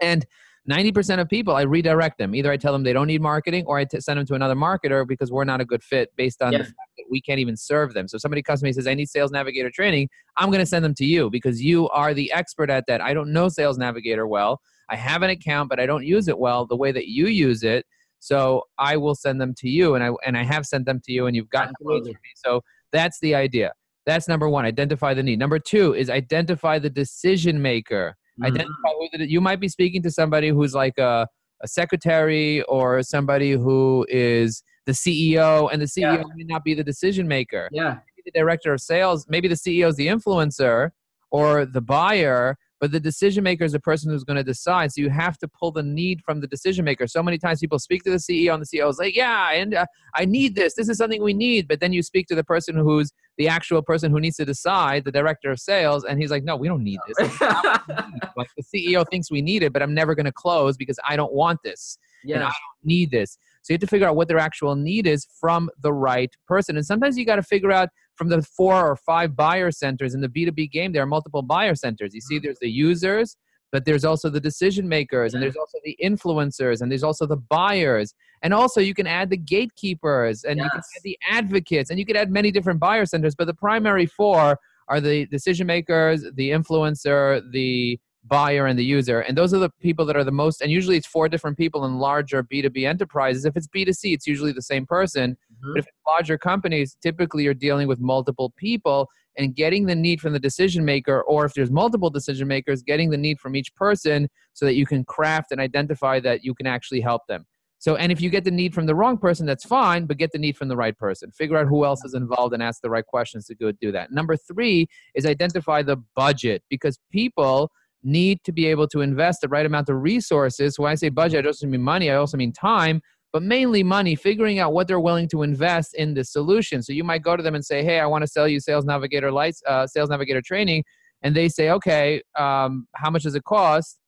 And 0.00 0.26
90% 0.70 1.18
of 1.18 1.28
people, 1.28 1.54
I 1.54 1.62
redirect 1.62 2.18
them. 2.18 2.34
Either 2.34 2.52
I 2.52 2.58
tell 2.58 2.72
them 2.72 2.82
they 2.82 2.92
don't 2.92 3.06
need 3.06 3.22
marketing 3.22 3.64
or 3.66 3.78
I 3.78 3.84
t- 3.84 4.00
send 4.00 4.18
them 4.18 4.26
to 4.26 4.34
another 4.34 4.54
marketer 4.54 5.06
because 5.06 5.32
we're 5.32 5.44
not 5.44 5.62
a 5.62 5.64
good 5.64 5.82
fit 5.82 6.10
based 6.16 6.42
on 6.42 6.52
yeah. 6.52 6.58
the 6.58 6.64
fact 6.64 6.90
that 6.98 7.06
we 7.10 7.22
can't 7.22 7.40
even 7.40 7.56
serve 7.56 7.94
them. 7.94 8.06
So 8.06 8.16
if 8.16 8.20
somebody 8.20 8.42
comes 8.42 8.60
to 8.60 8.64
me 8.64 8.70
and 8.70 8.76
says, 8.76 8.86
I 8.86 8.92
need 8.92 9.08
sales 9.08 9.30
navigator 9.30 9.70
training. 9.70 10.10
I'm 10.36 10.50
going 10.50 10.60
to 10.60 10.66
send 10.66 10.84
them 10.84 10.94
to 10.94 11.06
you 11.06 11.30
because 11.30 11.62
you 11.62 11.88
are 11.88 12.12
the 12.12 12.30
expert 12.32 12.68
at 12.68 12.84
that. 12.86 13.00
I 13.00 13.14
don't 13.14 13.32
know 13.32 13.48
sales 13.48 13.78
navigator 13.78 14.26
well. 14.26 14.60
I 14.90 14.96
have 14.96 15.22
an 15.22 15.30
account, 15.30 15.70
but 15.70 15.80
I 15.80 15.86
don't 15.86 16.04
use 16.04 16.28
it 16.28 16.38
well 16.38 16.66
the 16.66 16.76
way 16.76 16.92
that 16.92 17.08
you 17.08 17.28
use 17.28 17.62
it. 17.62 17.86
So 18.18 18.64
I 18.78 18.96
will 18.98 19.14
send 19.14 19.40
them 19.40 19.54
to 19.58 19.68
you 19.68 19.94
and 19.94 20.04
I, 20.04 20.10
and 20.26 20.36
I 20.36 20.44
have 20.44 20.66
sent 20.66 20.84
them 20.84 21.00
to 21.04 21.12
you 21.12 21.26
and 21.26 21.36
you've 21.36 21.50
gotten 21.50 21.72
me. 21.80 22.14
So 22.36 22.62
that's 22.92 23.20
the 23.20 23.34
idea. 23.34 23.72
That's 24.08 24.26
number 24.26 24.48
one. 24.48 24.64
Identify 24.64 25.12
the 25.12 25.22
need. 25.22 25.38
Number 25.38 25.58
two 25.58 25.94
is 25.94 26.08
identify 26.08 26.78
the 26.78 26.88
decision 26.88 27.60
maker. 27.60 28.16
Mm-hmm. 28.40 28.54
Identify 28.54 28.88
who 28.98 29.18
the, 29.18 29.30
you 29.30 29.42
might 29.42 29.60
be 29.60 29.68
speaking 29.68 30.02
to 30.02 30.10
somebody 30.10 30.48
who's 30.48 30.72
like 30.72 30.96
a, 30.96 31.28
a 31.62 31.68
secretary 31.68 32.62
or 32.62 33.02
somebody 33.02 33.52
who 33.52 34.06
is 34.08 34.62
the 34.86 34.92
CEO, 34.92 35.68
and 35.70 35.82
the 35.82 35.84
CEO 35.84 36.16
yeah. 36.16 36.22
may 36.36 36.44
not 36.44 36.64
be 36.64 36.72
the 36.72 36.82
decision 36.82 37.28
maker. 37.28 37.68
Yeah. 37.70 37.98
Maybe 38.16 38.22
the 38.24 38.30
director 38.30 38.72
of 38.72 38.80
sales, 38.80 39.26
maybe 39.28 39.46
the 39.46 39.56
CEO 39.56 39.88
is 39.88 39.96
the 39.96 40.06
influencer, 40.06 40.88
or 41.30 41.66
the 41.66 41.82
buyer 41.82 42.56
but 42.80 42.92
the 42.92 43.00
decision 43.00 43.44
maker 43.44 43.64
is 43.64 43.72
the 43.72 43.80
person 43.80 44.10
who's 44.10 44.24
going 44.24 44.36
to 44.36 44.44
decide. 44.44 44.92
So 44.92 45.00
you 45.00 45.10
have 45.10 45.36
to 45.38 45.48
pull 45.48 45.72
the 45.72 45.82
need 45.82 46.22
from 46.24 46.40
the 46.40 46.46
decision 46.46 46.84
maker. 46.84 47.06
So 47.06 47.22
many 47.22 47.38
times 47.38 47.60
people 47.60 47.78
speak 47.78 48.04
to 48.04 48.10
the 48.10 48.16
CEO, 48.16 48.54
and 48.54 48.62
the 48.62 48.66
CEO 48.66 48.88
is 48.88 48.98
like, 48.98 49.16
"Yeah, 49.16 49.52
and 49.52 49.74
uh, 49.74 49.86
I 50.14 50.24
need 50.24 50.54
this. 50.54 50.74
This 50.74 50.88
is 50.88 50.98
something 50.98 51.22
we 51.22 51.34
need." 51.34 51.66
But 51.68 51.80
then 51.80 51.92
you 51.92 52.02
speak 52.02 52.26
to 52.28 52.34
the 52.34 52.44
person 52.44 52.76
who's 52.76 53.12
the 53.36 53.48
actual 53.48 53.82
person 53.82 54.10
who 54.10 54.20
needs 54.20 54.36
to 54.36 54.44
decide, 54.44 55.04
the 55.04 55.12
director 55.12 55.50
of 55.50 55.58
sales, 55.58 56.04
and 56.04 56.20
he's 56.20 56.30
like, 56.30 56.44
"No, 56.44 56.56
we 56.56 56.68
don't 56.68 56.84
need 56.84 57.00
this. 57.08 57.40
like 57.40 58.48
the 58.56 58.62
CEO 58.62 59.04
thinks 59.08 59.30
we 59.30 59.42
need 59.42 59.62
it, 59.62 59.72
but 59.72 59.82
I'm 59.82 59.94
never 59.94 60.14
going 60.14 60.26
to 60.26 60.32
close 60.32 60.76
because 60.76 60.98
I 61.08 61.16
don't 61.16 61.32
want 61.32 61.60
this. 61.64 61.98
Yeah, 62.24 62.38
I 62.38 62.40
don't 62.40 62.52
need 62.84 63.10
this." 63.10 63.38
So 63.68 63.74
you 63.74 63.74
have 63.74 63.80
to 63.80 63.86
figure 63.86 64.08
out 64.08 64.16
what 64.16 64.28
their 64.28 64.38
actual 64.38 64.76
need 64.76 65.06
is 65.06 65.26
from 65.38 65.68
the 65.82 65.92
right 65.92 66.34
person. 66.46 66.78
And 66.78 66.86
sometimes 66.86 67.18
you 67.18 67.26
got 67.26 67.36
to 67.36 67.42
figure 67.42 67.70
out 67.70 67.90
from 68.14 68.30
the 68.30 68.40
four 68.40 68.74
or 68.74 68.96
five 68.96 69.36
buyer 69.36 69.70
centers 69.70 70.14
in 70.14 70.22
the 70.22 70.28
B2B 70.28 70.70
game, 70.70 70.92
there 70.92 71.02
are 71.02 71.06
multiple 71.06 71.42
buyer 71.42 71.74
centers. 71.74 72.14
You 72.14 72.22
see, 72.22 72.36
mm-hmm. 72.36 72.44
there's 72.44 72.58
the 72.60 72.70
users, 72.70 73.36
but 73.70 73.84
there's 73.84 74.06
also 74.06 74.30
the 74.30 74.40
decision 74.40 74.88
makers, 74.88 75.34
and 75.34 75.42
there's 75.42 75.54
also 75.54 75.76
the 75.84 75.98
influencers, 76.02 76.80
and 76.80 76.90
there's 76.90 77.02
also 77.02 77.26
the 77.26 77.36
buyers. 77.36 78.14
And 78.40 78.54
also, 78.54 78.80
you 78.80 78.94
can 78.94 79.06
add 79.06 79.28
the 79.28 79.36
gatekeepers, 79.36 80.44
and 80.44 80.56
yes. 80.56 80.64
you 80.64 80.70
can 80.70 80.80
add 80.80 81.02
the 81.02 81.18
advocates, 81.30 81.90
and 81.90 81.98
you 81.98 82.06
can 82.06 82.16
add 82.16 82.30
many 82.30 82.50
different 82.50 82.80
buyer 82.80 83.04
centers. 83.04 83.34
But 83.34 83.48
the 83.48 83.54
primary 83.54 84.06
four 84.06 84.58
are 84.88 85.00
the 85.02 85.26
decision 85.26 85.66
makers, 85.66 86.24
the 86.36 86.48
influencer, 86.52 87.42
the 87.52 88.00
buyer 88.28 88.66
and 88.66 88.78
the 88.78 88.84
user. 88.84 89.20
And 89.20 89.36
those 89.36 89.54
are 89.54 89.58
the 89.58 89.70
people 89.80 90.04
that 90.06 90.16
are 90.16 90.24
the 90.24 90.30
most, 90.30 90.60
and 90.60 90.70
usually 90.70 90.96
it's 90.96 91.06
four 91.06 91.28
different 91.28 91.56
people 91.56 91.84
in 91.84 91.98
larger 91.98 92.42
B2B 92.42 92.86
enterprises. 92.86 93.44
If 93.44 93.56
it's 93.56 93.68
B2C, 93.68 94.14
it's 94.14 94.26
usually 94.26 94.52
the 94.52 94.62
same 94.62 94.86
person. 94.86 95.32
Mm-hmm. 95.32 95.72
But 95.72 95.78
if 95.80 95.86
it's 95.86 95.96
larger 96.06 96.38
companies, 96.38 96.96
typically 97.02 97.44
you're 97.44 97.54
dealing 97.54 97.88
with 97.88 98.00
multiple 98.00 98.52
people 98.56 99.08
and 99.36 99.54
getting 99.54 99.86
the 99.86 99.94
need 99.94 100.20
from 100.20 100.32
the 100.32 100.40
decision 100.40 100.84
maker, 100.84 101.22
or 101.22 101.44
if 101.44 101.54
there's 101.54 101.70
multiple 101.70 102.10
decision 102.10 102.48
makers, 102.48 102.82
getting 102.82 103.10
the 103.10 103.16
need 103.16 103.38
from 103.38 103.54
each 103.54 103.74
person 103.74 104.28
so 104.52 104.66
that 104.66 104.74
you 104.74 104.84
can 104.84 105.04
craft 105.04 105.52
and 105.52 105.60
identify 105.60 106.18
that 106.20 106.44
you 106.44 106.54
can 106.54 106.66
actually 106.66 107.00
help 107.00 107.22
them. 107.28 107.46
So, 107.80 107.94
and 107.94 108.10
if 108.10 108.20
you 108.20 108.28
get 108.28 108.42
the 108.42 108.50
need 108.50 108.74
from 108.74 108.86
the 108.86 108.94
wrong 108.94 109.16
person, 109.16 109.46
that's 109.46 109.64
fine, 109.64 110.06
but 110.06 110.18
get 110.18 110.32
the 110.32 110.38
need 110.38 110.56
from 110.56 110.66
the 110.66 110.76
right 110.76 110.98
person. 110.98 111.30
Figure 111.30 111.56
out 111.56 111.68
who 111.68 111.84
else 111.84 112.04
is 112.04 112.14
involved 112.14 112.52
and 112.52 112.62
ask 112.62 112.82
the 112.82 112.90
right 112.90 113.06
questions 113.06 113.46
to 113.46 113.54
go 113.54 113.70
do 113.70 113.92
that. 113.92 114.10
Number 114.10 114.36
three 114.36 114.88
is 115.14 115.24
identify 115.24 115.82
the 115.82 115.96
budget 116.16 116.64
because 116.68 116.98
people 117.12 117.70
need 118.02 118.42
to 118.44 118.52
be 118.52 118.66
able 118.66 118.86
to 118.88 119.00
invest 119.00 119.40
the 119.40 119.48
right 119.48 119.66
amount 119.66 119.88
of 119.88 119.96
resources. 120.02 120.78
When 120.78 120.90
I 120.90 120.94
say 120.94 121.08
budget, 121.08 121.40
I 121.40 121.42
don't 121.42 121.52
just 121.52 121.64
mean 121.64 121.82
money, 121.82 122.10
I 122.10 122.16
also 122.16 122.36
mean 122.36 122.52
time, 122.52 123.02
but 123.32 123.42
mainly 123.42 123.82
money, 123.82 124.14
figuring 124.14 124.58
out 124.58 124.72
what 124.72 124.88
they're 124.88 125.00
willing 125.00 125.28
to 125.28 125.42
invest 125.42 125.94
in 125.94 126.14
the 126.14 126.24
solution. 126.24 126.82
So 126.82 126.92
you 126.92 127.04
might 127.04 127.22
go 127.22 127.36
to 127.36 127.42
them 127.42 127.54
and 127.54 127.64
say, 127.64 127.84
Hey, 127.84 128.00
I 128.00 128.06
want 128.06 128.22
to 128.22 128.28
sell 128.28 128.48
you 128.48 128.60
Sales 128.60 128.84
Navigator 128.84 129.30
lights, 129.30 129.62
uh, 129.66 129.86
Sales 129.86 130.10
Navigator 130.10 130.42
training. 130.42 130.84
And 131.22 131.34
they 131.34 131.48
say, 131.48 131.70
Okay, 131.70 132.22
um, 132.38 132.86
how 132.94 133.10
much 133.10 133.24
does 133.24 133.34
it 133.34 133.44
cost? 133.44 133.98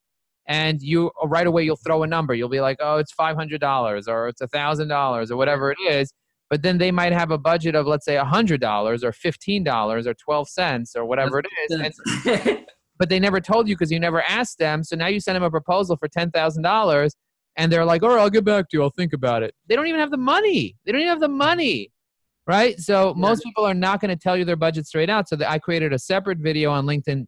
And 0.47 0.81
you 0.81 1.11
right 1.23 1.45
away 1.45 1.63
you'll 1.63 1.75
throw 1.77 2.03
a 2.03 2.07
number. 2.07 2.33
You'll 2.33 2.49
be 2.49 2.61
like, 2.61 2.77
Oh, 2.79 2.97
it's 2.97 3.11
five 3.11 3.35
hundred 3.35 3.61
dollars 3.61 4.07
or 4.07 4.27
it's 4.27 4.41
a 4.41 4.47
thousand 4.47 4.87
dollars 4.87 5.29
or 5.29 5.37
whatever 5.37 5.71
it 5.71 5.77
is. 5.87 6.13
But 6.49 6.63
then 6.63 6.79
they 6.79 6.91
might 6.91 7.13
have 7.13 7.31
a 7.31 7.37
budget 7.37 7.75
of 7.75 7.85
let's 7.85 8.05
say 8.05 8.17
a 8.17 8.25
hundred 8.25 8.59
dollars 8.59 9.03
or 9.03 9.11
fifteen 9.11 9.63
dollars 9.63 10.07
or 10.07 10.13
twelve 10.15 10.49
cents 10.49 10.95
or 10.95 11.05
whatever 11.05 11.39
it 11.39 11.45
is. 11.69 12.57
But 13.01 13.09
they 13.09 13.19
never 13.19 13.41
told 13.41 13.67
you 13.67 13.73
because 13.73 13.91
you 13.91 13.99
never 13.99 14.21
asked 14.21 14.59
them. 14.59 14.83
So 14.83 14.95
now 14.95 15.07
you 15.07 15.19
send 15.19 15.35
them 15.35 15.41
a 15.41 15.49
proposal 15.49 15.97
for 15.97 16.07
ten 16.07 16.29
thousand 16.29 16.61
dollars, 16.61 17.15
and 17.55 17.71
they're 17.71 17.83
like, 17.83 18.03
"All 18.03 18.09
right, 18.09 18.21
I'll 18.21 18.29
get 18.29 18.45
back 18.45 18.69
to 18.69 18.77
you. 18.77 18.83
I'll 18.83 18.91
think 18.91 19.13
about 19.13 19.41
it." 19.41 19.55
They 19.67 19.75
don't 19.75 19.87
even 19.87 19.99
have 19.99 20.11
the 20.11 20.17
money. 20.17 20.75
They 20.85 20.91
don't 20.91 21.01
even 21.01 21.09
have 21.09 21.19
the 21.19 21.27
money, 21.27 21.91
right? 22.45 22.79
So 22.79 23.07
yeah. 23.07 23.13
most 23.15 23.43
people 23.43 23.65
are 23.65 23.73
not 23.73 24.01
going 24.01 24.15
to 24.15 24.15
tell 24.15 24.37
you 24.37 24.45
their 24.45 24.55
budget 24.55 24.85
straight 24.85 25.09
out. 25.09 25.27
So 25.27 25.37
I 25.47 25.57
created 25.57 25.93
a 25.93 25.97
separate 25.97 26.37
video 26.37 26.69
on 26.69 26.85
LinkedIn 26.85 27.25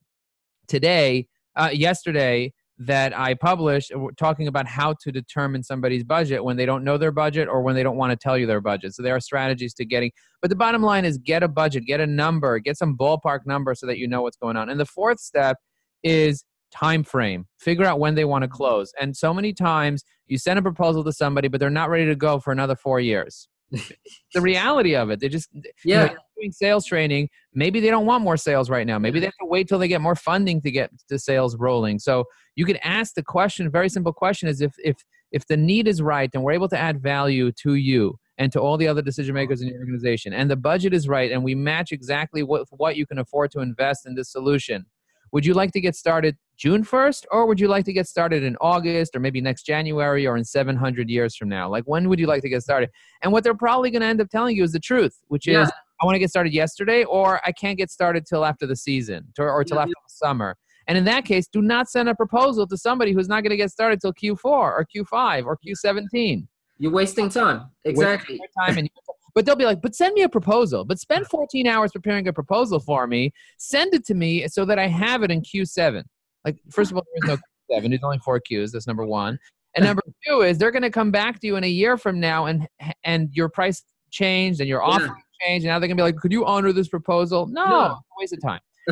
today, 0.67 1.27
uh, 1.55 1.71
yesterday, 1.73 2.53
that 2.79 3.17
I 3.17 3.35
published 3.35 3.91
uh, 3.93 4.07
talking 4.17 4.47
about 4.47 4.67
how 4.67 4.95
to 5.01 5.11
determine 5.11 5.63
somebody's 5.63 6.03
budget 6.03 6.43
when 6.43 6.57
they 6.57 6.65
don't 6.65 6.83
know 6.83 6.97
their 6.97 7.11
budget 7.11 7.47
or 7.47 7.61
when 7.61 7.75
they 7.75 7.83
don't 7.83 7.97
want 7.97 8.11
to 8.11 8.15
tell 8.15 8.37
you 8.37 8.47
their 8.47 8.61
budget. 8.61 8.95
So 8.95 9.03
there 9.03 9.15
are 9.15 9.19
strategies 9.19 9.73
to 9.75 9.85
getting, 9.85 10.11
but 10.41 10.49
the 10.49 10.55
bottom 10.55 10.81
line 10.81 11.05
is 11.05 11.17
get 11.17 11.43
a 11.43 11.47
budget, 11.47 11.85
get 11.85 11.99
a 11.99 12.07
number, 12.07 12.57
get 12.59 12.77
some 12.77 12.97
ballpark 12.97 13.39
number 13.45 13.75
so 13.75 13.85
that 13.87 13.97
you 13.97 14.07
know 14.07 14.23
what's 14.23 14.37
going 14.37 14.57
on. 14.57 14.69
And 14.69 14.79
the 14.79 14.85
fourth 14.85 15.19
step 15.19 15.57
is 16.03 16.43
time 16.73 17.03
frame. 17.03 17.45
Figure 17.59 17.85
out 17.85 17.99
when 17.99 18.15
they 18.15 18.25
want 18.25 18.41
to 18.43 18.47
close. 18.47 18.91
And 18.99 19.15
so 19.15 19.33
many 19.33 19.53
times 19.53 20.03
you 20.27 20.37
send 20.37 20.57
a 20.57 20.61
proposal 20.61 21.03
to 21.03 21.13
somebody, 21.13 21.47
but 21.47 21.59
they're 21.59 21.69
not 21.69 21.89
ready 21.89 22.07
to 22.07 22.15
go 22.15 22.39
for 22.39 22.51
another 22.51 22.75
four 22.75 22.99
years. 22.99 23.47
the 24.33 24.41
reality 24.41 24.95
of 24.95 25.09
it. 25.09 25.19
They 25.19 25.29
just 25.29 25.49
yeah. 25.83 26.03
You 26.03 26.07
know, 26.09 26.15
doing 26.43 26.51
sales 26.51 26.85
training. 26.85 27.29
Maybe 27.53 27.79
they 27.79 27.89
don't 27.89 28.05
want 28.05 28.23
more 28.23 28.37
sales 28.37 28.69
right 28.69 28.85
now. 28.85 28.99
Maybe 28.99 29.19
they 29.19 29.27
have 29.27 29.33
to 29.41 29.47
wait 29.47 29.67
till 29.67 29.79
they 29.79 29.87
get 29.87 30.01
more 30.01 30.15
funding 30.15 30.61
to 30.61 30.71
get 30.71 30.91
the 31.09 31.17
sales 31.17 31.55
rolling. 31.57 31.99
So 31.99 32.25
you 32.55 32.65
can 32.65 32.77
ask 32.77 33.15
the 33.15 33.23
question. 33.23 33.69
Very 33.71 33.89
simple 33.89 34.13
question 34.13 34.49
is 34.49 34.61
if 34.61 34.73
if 34.83 34.97
if 35.31 35.47
the 35.47 35.57
need 35.57 35.87
is 35.87 36.01
right 36.01 36.29
and 36.33 36.43
we're 36.43 36.51
able 36.51 36.69
to 36.69 36.77
add 36.77 37.01
value 37.01 37.51
to 37.51 37.75
you 37.75 38.17
and 38.37 38.51
to 38.51 38.59
all 38.59 38.77
the 38.77 38.87
other 38.87 39.01
decision 39.01 39.33
makers 39.33 39.61
in 39.61 39.67
your 39.67 39.79
organization 39.79 40.33
and 40.33 40.49
the 40.49 40.55
budget 40.55 40.93
is 40.93 41.07
right 41.07 41.31
and 41.31 41.43
we 41.43 41.55
match 41.55 41.91
exactly 41.91 42.43
what 42.43 42.67
what 42.71 42.95
you 42.95 43.05
can 43.05 43.17
afford 43.19 43.49
to 43.51 43.59
invest 43.59 44.05
in 44.05 44.15
this 44.15 44.31
solution 44.31 44.85
would 45.31 45.45
you 45.45 45.55
like 45.55 45.71
to 45.71 45.81
get 45.81 45.95
started 45.95 46.37
June 46.57 46.83
1st, 46.83 47.25
or 47.31 47.47
would 47.47 47.59
you 47.59 47.67
like 47.67 47.85
to 47.85 47.93
get 47.93 48.07
started 48.07 48.43
in 48.43 48.55
August 48.61 49.15
or 49.15 49.19
maybe 49.19 49.41
next 49.41 49.63
January 49.63 50.27
or 50.27 50.37
in 50.37 50.45
700 50.45 51.09
years 51.09 51.35
from 51.35 51.49
now? 51.49 51.67
Like, 51.67 51.85
when 51.85 52.07
would 52.07 52.19
you 52.19 52.27
like 52.27 52.43
to 52.43 52.49
get 52.49 52.61
started? 52.61 52.91
And 53.21 53.31
what 53.31 53.43
they're 53.43 53.55
probably 53.55 53.89
going 53.89 54.01
to 54.01 54.07
end 54.07 54.21
up 54.21 54.29
telling 54.29 54.55
you 54.55 54.63
is 54.63 54.71
the 54.71 54.79
truth, 54.79 55.17
which 55.27 55.47
is, 55.47 55.53
yeah. 55.53 55.69
I 56.03 56.05
want 56.05 56.15
to 56.15 56.19
get 56.19 56.29
started 56.29 56.53
yesterday, 56.53 57.05
or 57.05 57.39
I 57.45 57.53
can't 57.53 57.77
get 57.77 57.89
started 57.89 58.25
till 58.25 58.43
after 58.43 58.67
the 58.67 58.75
season 58.75 59.25
or, 59.39 59.49
or 59.49 59.63
till 59.63 59.77
yeah, 59.77 59.83
after 59.83 59.93
the 59.93 60.09
summer. 60.13 60.57
And 60.85 60.97
in 60.97 61.05
that 61.05 61.23
case, 61.23 61.47
do 61.47 61.61
not 61.61 61.89
send 61.89 62.09
a 62.09 62.15
proposal 62.15 62.67
to 62.67 62.77
somebody 62.77 63.13
who's 63.13 63.29
not 63.29 63.41
going 63.41 63.51
to 63.51 63.57
get 63.57 63.71
started 63.71 64.01
till 64.01 64.11
Q4 64.11 64.43
or 64.43 64.85
Q5 64.93 65.45
or 65.45 65.57
Q17. 65.65 66.45
You're 66.77 66.91
wasting 66.91 67.29
time. 67.29 67.69
Exactly. 67.85 68.33
Wasting 68.33 68.47
time 68.65 68.77
and 68.79 68.89
but 69.33 69.45
they'll 69.45 69.55
be 69.55 69.65
like, 69.65 69.81
but 69.81 69.95
send 69.95 70.13
me 70.13 70.23
a 70.23 70.29
proposal. 70.29 70.83
But 70.83 70.99
spend 70.99 71.25
14 71.25 71.65
hours 71.67 71.91
preparing 71.93 72.27
a 72.27 72.33
proposal 72.33 72.79
for 72.81 73.07
me. 73.07 73.31
Send 73.57 73.93
it 73.93 74.05
to 74.07 74.13
me 74.13 74.45
so 74.49 74.65
that 74.65 74.77
I 74.77 74.87
have 74.87 75.23
it 75.23 75.31
in 75.31 75.41
Q7. 75.41 76.03
Like, 76.45 76.57
first 76.69 76.91
of 76.91 76.97
all, 76.97 77.03
there 77.15 77.35
is 77.35 77.39
no 77.69 77.77
Q7. 77.79 77.89
There's 77.89 78.03
only 78.03 78.19
four 78.19 78.39
Qs. 78.41 78.71
That's 78.71 78.85
number 78.85 79.05
one. 79.05 79.39
And 79.75 79.85
number 79.85 80.03
two 80.27 80.41
is 80.41 80.57
they're 80.57 80.69
going 80.69 80.83
to 80.83 80.91
come 80.91 81.09
back 81.09 81.39
to 81.39 81.47
you 81.47 81.55
in 81.55 81.63
a 81.63 81.69
year 81.69 81.97
from 81.97 82.19
now, 82.19 82.45
and 82.45 82.67
and 83.03 83.29
your 83.31 83.49
price 83.49 83.81
changed 84.11 84.59
and 84.59 84.69
your 84.69 84.83
offer 84.83 85.17
and 85.47 85.63
now 85.63 85.79
they're 85.79 85.87
going 85.87 85.97
to 85.97 86.01
be 86.01 86.05
like, 86.05 86.17
could 86.17 86.31
you 86.31 86.45
honor 86.45 86.71
this 86.71 86.87
proposal? 86.87 87.47
No, 87.47 87.65
no. 87.65 87.99
waste 88.17 88.33
of 88.33 88.41
time. 88.41 88.59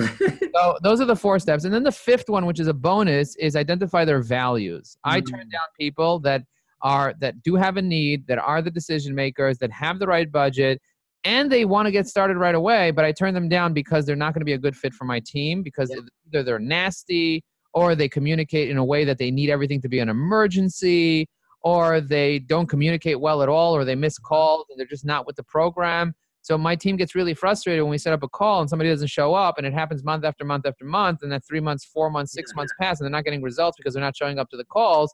so 0.55 0.77
those 0.83 1.01
are 1.01 1.05
the 1.05 1.15
four 1.15 1.37
steps, 1.39 1.65
and 1.65 1.73
then 1.73 1.83
the 1.83 1.91
fifth 1.91 2.29
one, 2.29 2.45
which 2.45 2.59
is 2.59 2.67
a 2.67 2.73
bonus, 2.73 3.35
is 3.35 3.55
identify 3.55 4.05
their 4.05 4.21
values. 4.21 4.97
Mm-hmm. 5.05 5.15
I 5.15 5.21
turn 5.21 5.49
down 5.49 5.61
people 5.79 6.19
that 6.19 6.43
are 6.81 7.13
that 7.19 7.41
do 7.43 7.55
have 7.55 7.77
a 7.77 7.81
need, 7.81 8.25
that 8.27 8.39
are 8.39 8.61
the 8.61 8.71
decision 8.71 9.13
makers, 9.13 9.57
that 9.59 9.71
have 9.71 9.99
the 9.99 10.07
right 10.07 10.31
budget, 10.31 10.81
and 11.23 11.51
they 11.51 11.65
want 11.65 11.85
to 11.85 11.91
get 11.91 12.07
started 12.07 12.37
right 12.37 12.55
away, 12.55 12.91
but 12.91 13.05
I 13.05 13.11
turn 13.11 13.33
them 13.33 13.47
down 13.47 13.73
because 13.73 14.05
they're 14.05 14.15
not 14.15 14.33
going 14.33 14.41
to 14.41 14.45
be 14.45 14.53
a 14.53 14.57
good 14.57 14.75
fit 14.75 14.93
for 14.93 15.05
my 15.05 15.19
team 15.19 15.61
because 15.61 15.91
either 15.91 16.43
they're 16.43 16.59
nasty 16.59 17.43
or 17.73 17.95
they 17.95 18.09
communicate 18.09 18.69
in 18.69 18.77
a 18.77 18.83
way 18.83 19.05
that 19.05 19.17
they 19.17 19.29
need 19.29 19.49
everything 19.49 19.81
to 19.81 19.89
be 19.89 19.99
an 19.99 20.09
emergency 20.09 21.27
or 21.63 22.01
they 22.01 22.39
don't 22.39 22.67
communicate 22.67 23.19
well 23.19 23.43
at 23.43 23.49
all 23.49 23.75
or 23.75 23.85
they 23.85 23.95
miss 23.95 24.17
calls 24.17 24.65
and 24.69 24.79
they're 24.79 24.87
just 24.87 25.05
not 25.05 25.27
with 25.27 25.35
the 25.35 25.43
program. 25.43 26.13
So 26.41 26.57
my 26.57 26.75
team 26.75 26.97
gets 26.97 27.13
really 27.13 27.33
frustrated 27.33 27.83
when 27.83 27.91
we 27.91 27.97
set 27.97 28.13
up 28.13 28.23
a 28.23 28.27
call 28.27 28.61
and 28.61 28.69
somebody 28.69 28.89
doesn't 28.89 29.09
show 29.09 29.33
up 29.33 29.57
and 29.57 29.67
it 29.67 29.73
happens 29.73 30.03
month 30.03 30.25
after 30.25 30.43
month 30.43 30.65
after 30.65 30.85
month 30.85 31.19
and 31.21 31.31
then 31.31 31.39
3 31.41 31.59
months, 31.59 31.85
4 31.85 32.09
months, 32.09 32.33
6 32.33 32.55
months 32.55 32.73
pass 32.79 32.99
and 32.99 33.05
they're 33.05 33.11
not 33.11 33.23
getting 33.23 33.41
results 33.41 33.77
because 33.77 33.93
they're 33.93 34.03
not 34.03 34.15
showing 34.15 34.39
up 34.39 34.49
to 34.49 34.57
the 34.57 34.65
calls 34.65 35.13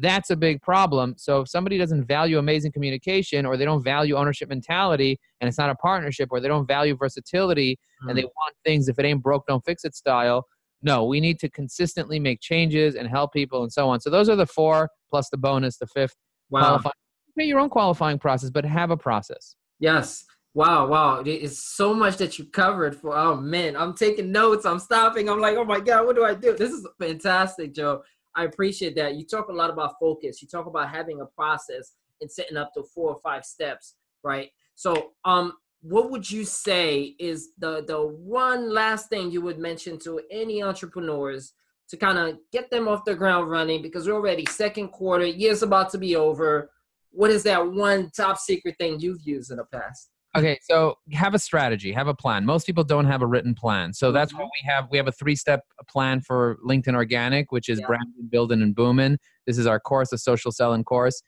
that's 0.00 0.30
a 0.30 0.36
big 0.36 0.62
problem. 0.62 1.14
So 1.16 1.40
if 1.40 1.48
somebody 1.48 1.76
doesn't 1.78 2.04
value 2.04 2.38
amazing 2.38 2.72
communication 2.72 3.44
or 3.44 3.56
they 3.56 3.64
don't 3.64 3.82
value 3.82 4.16
ownership 4.16 4.48
mentality 4.48 5.18
and 5.40 5.48
it's 5.48 5.58
not 5.58 5.70
a 5.70 5.74
partnership 5.74 6.28
or 6.30 6.40
they 6.40 6.48
don't 6.48 6.66
value 6.66 6.96
versatility 6.96 7.78
mm. 8.04 8.08
and 8.08 8.16
they 8.16 8.22
mm. 8.22 8.30
want 8.36 8.54
things 8.64 8.88
if 8.88 8.98
it 8.98 9.04
ain't 9.04 9.22
broke 9.22 9.46
don't 9.46 9.64
fix 9.64 9.84
it 9.84 9.94
style, 9.94 10.46
no, 10.82 11.04
we 11.04 11.20
need 11.20 11.40
to 11.40 11.50
consistently 11.50 12.20
make 12.20 12.40
changes 12.40 12.94
and 12.94 13.08
help 13.08 13.32
people 13.32 13.62
and 13.62 13.72
so 13.72 13.88
on. 13.88 14.00
So 14.00 14.10
those 14.10 14.28
are 14.28 14.36
the 14.36 14.46
four 14.46 14.88
plus 15.10 15.28
the 15.30 15.36
bonus, 15.36 15.78
the 15.78 15.86
fifth. 15.88 16.14
Wow. 16.50 16.60
Qualifying. 16.60 16.92
Create 17.34 17.48
your 17.48 17.60
own 17.60 17.68
qualifying 17.68 18.18
process, 18.18 18.50
but 18.50 18.64
have 18.64 18.90
a 18.90 18.96
process. 18.96 19.56
Yes. 19.80 20.24
Wow, 20.54 20.86
wow. 20.88 21.22
It's 21.24 21.76
so 21.76 21.94
much 21.94 22.16
that 22.16 22.38
you 22.38 22.46
covered 22.46 22.96
for 22.96 23.16
oh 23.16 23.36
man. 23.36 23.76
I'm 23.76 23.94
taking 23.94 24.32
notes. 24.32 24.64
I'm 24.64 24.78
stopping. 24.78 25.28
I'm 25.28 25.40
like, 25.40 25.56
oh 25.56 25.64
my 25.64 25.80
God, 25.80 26.06
what 26.06 26.16
do 26.16 26.24
I 26.24 26.34
do? 26.34 26.56
This 26.56 26.72
is 26.72 26.86
fantastic, 26.98 27.74
Joe. 27.74 28.02
I 28.34 28.44
appreciate 28.44 28.94
that. 28.96 29.16
You 29.16 29.26
talk 29.26 29.48
a 29.48 29.52
lot 29.52 29.70
about 29.70 29.94
focus. 30.00 30.40
You 30.42 30.48
talk 30.48 30.66
about 30.66 30.88
having 30.90 31.20
a 31.20 31.26
process 31.26 31.92
and 32.20 32.30
setting 32.30 32.56
up 32.56 32.72
to 32.74 32.82
four 32.82 33.10
or 33.10 33.20
five 33.22 33.44
steps, 33.44 33.94
right? 34.22 34.50
So, 34.74 35.12
um, 35.24 35.54
what 35.80 36.10
would 36.10 36.28
you 36.28 36.44
say 36.44 37.14
is 37.20 37.50
the 37.58 37.84
the 37.84 38.00
one 38.00 38.72
last 38.72 39.08
thing 39.08 39.30
you 39.30 39.40
would 39.42 39.58
mention 39.58 39.98
to 40.00 40.20
any 40.30 40.62
entrepreneurs 40.62 41.52
to 41.88 41.96
kind 41.96 42.18
of 42.18 42.38
get 42.52 42.70
them 42.70 42.88
off 42.88 43.04
the 43.04 43.14
ground 43.14 43.50
running 43.50 43.80
because 43.80 44.06
we're 44.06 44.14
already 44.14 44.44
second 44.46 44.88
quarter, 44.88 45.26
year's 45.26 45.62
about 45.62 45.90
to 45.90 45.98
be 45.98 46.16
over. 46.16 46.70
What 47.10 47.30
is 47.30 47.42
that 47.44 47.72
one 47.72 48.10
top 48.10 48.38
secret 48.38 48.76
thing 48.78 49.00
you've 49.00 49.22
used 49.22 49.50
in 49.50 49.56
the 49.56 49.64
past? 49.64 50.10
Okay, 50.36 50.58
so 50.62 50.96
have 51.12 51.34
a 51.34 51.38
strategy, 51.38 51.90
have 51.92 52.06
a 52.06 52.14
plan. 52.14 52.44
Most 52.44 52.66
people 52.66 52.84
don't 52.84 53.06
have 53.06 53.22
a 53.22 53.26
written 53.26 53.54
plan. 53.54 53.92
So 53.94 54.12
that's 54.12 54.32
what 54.32 54.42
Mm-hmm. 54.42 54.66
we 54.66 54.70
have. 54.72 54.88
We 54.90 54.98
have 54.98 55.08
a 55.08 55.12
three-step 55.12 55.62
plan 55.88 56.20
for 56.20 56.58
LinkedIn 56.66 56.94
Organic, 56.94 57.50
which 57.50 57.68
is 57.68 57.80
Yeah. 57.80 57.86
branding, 57.86 58.28
building, 58.30 58.62
and 58.62 58.74
booming. 58.74 59.18
This 59.46 59.56
is 59.58 59.66
our 59.66 59.80
course, 59.80 60.10
the 60.10 60.18
social 60.18 60.52
selling 60.52 60.84
course. 60.84 61.22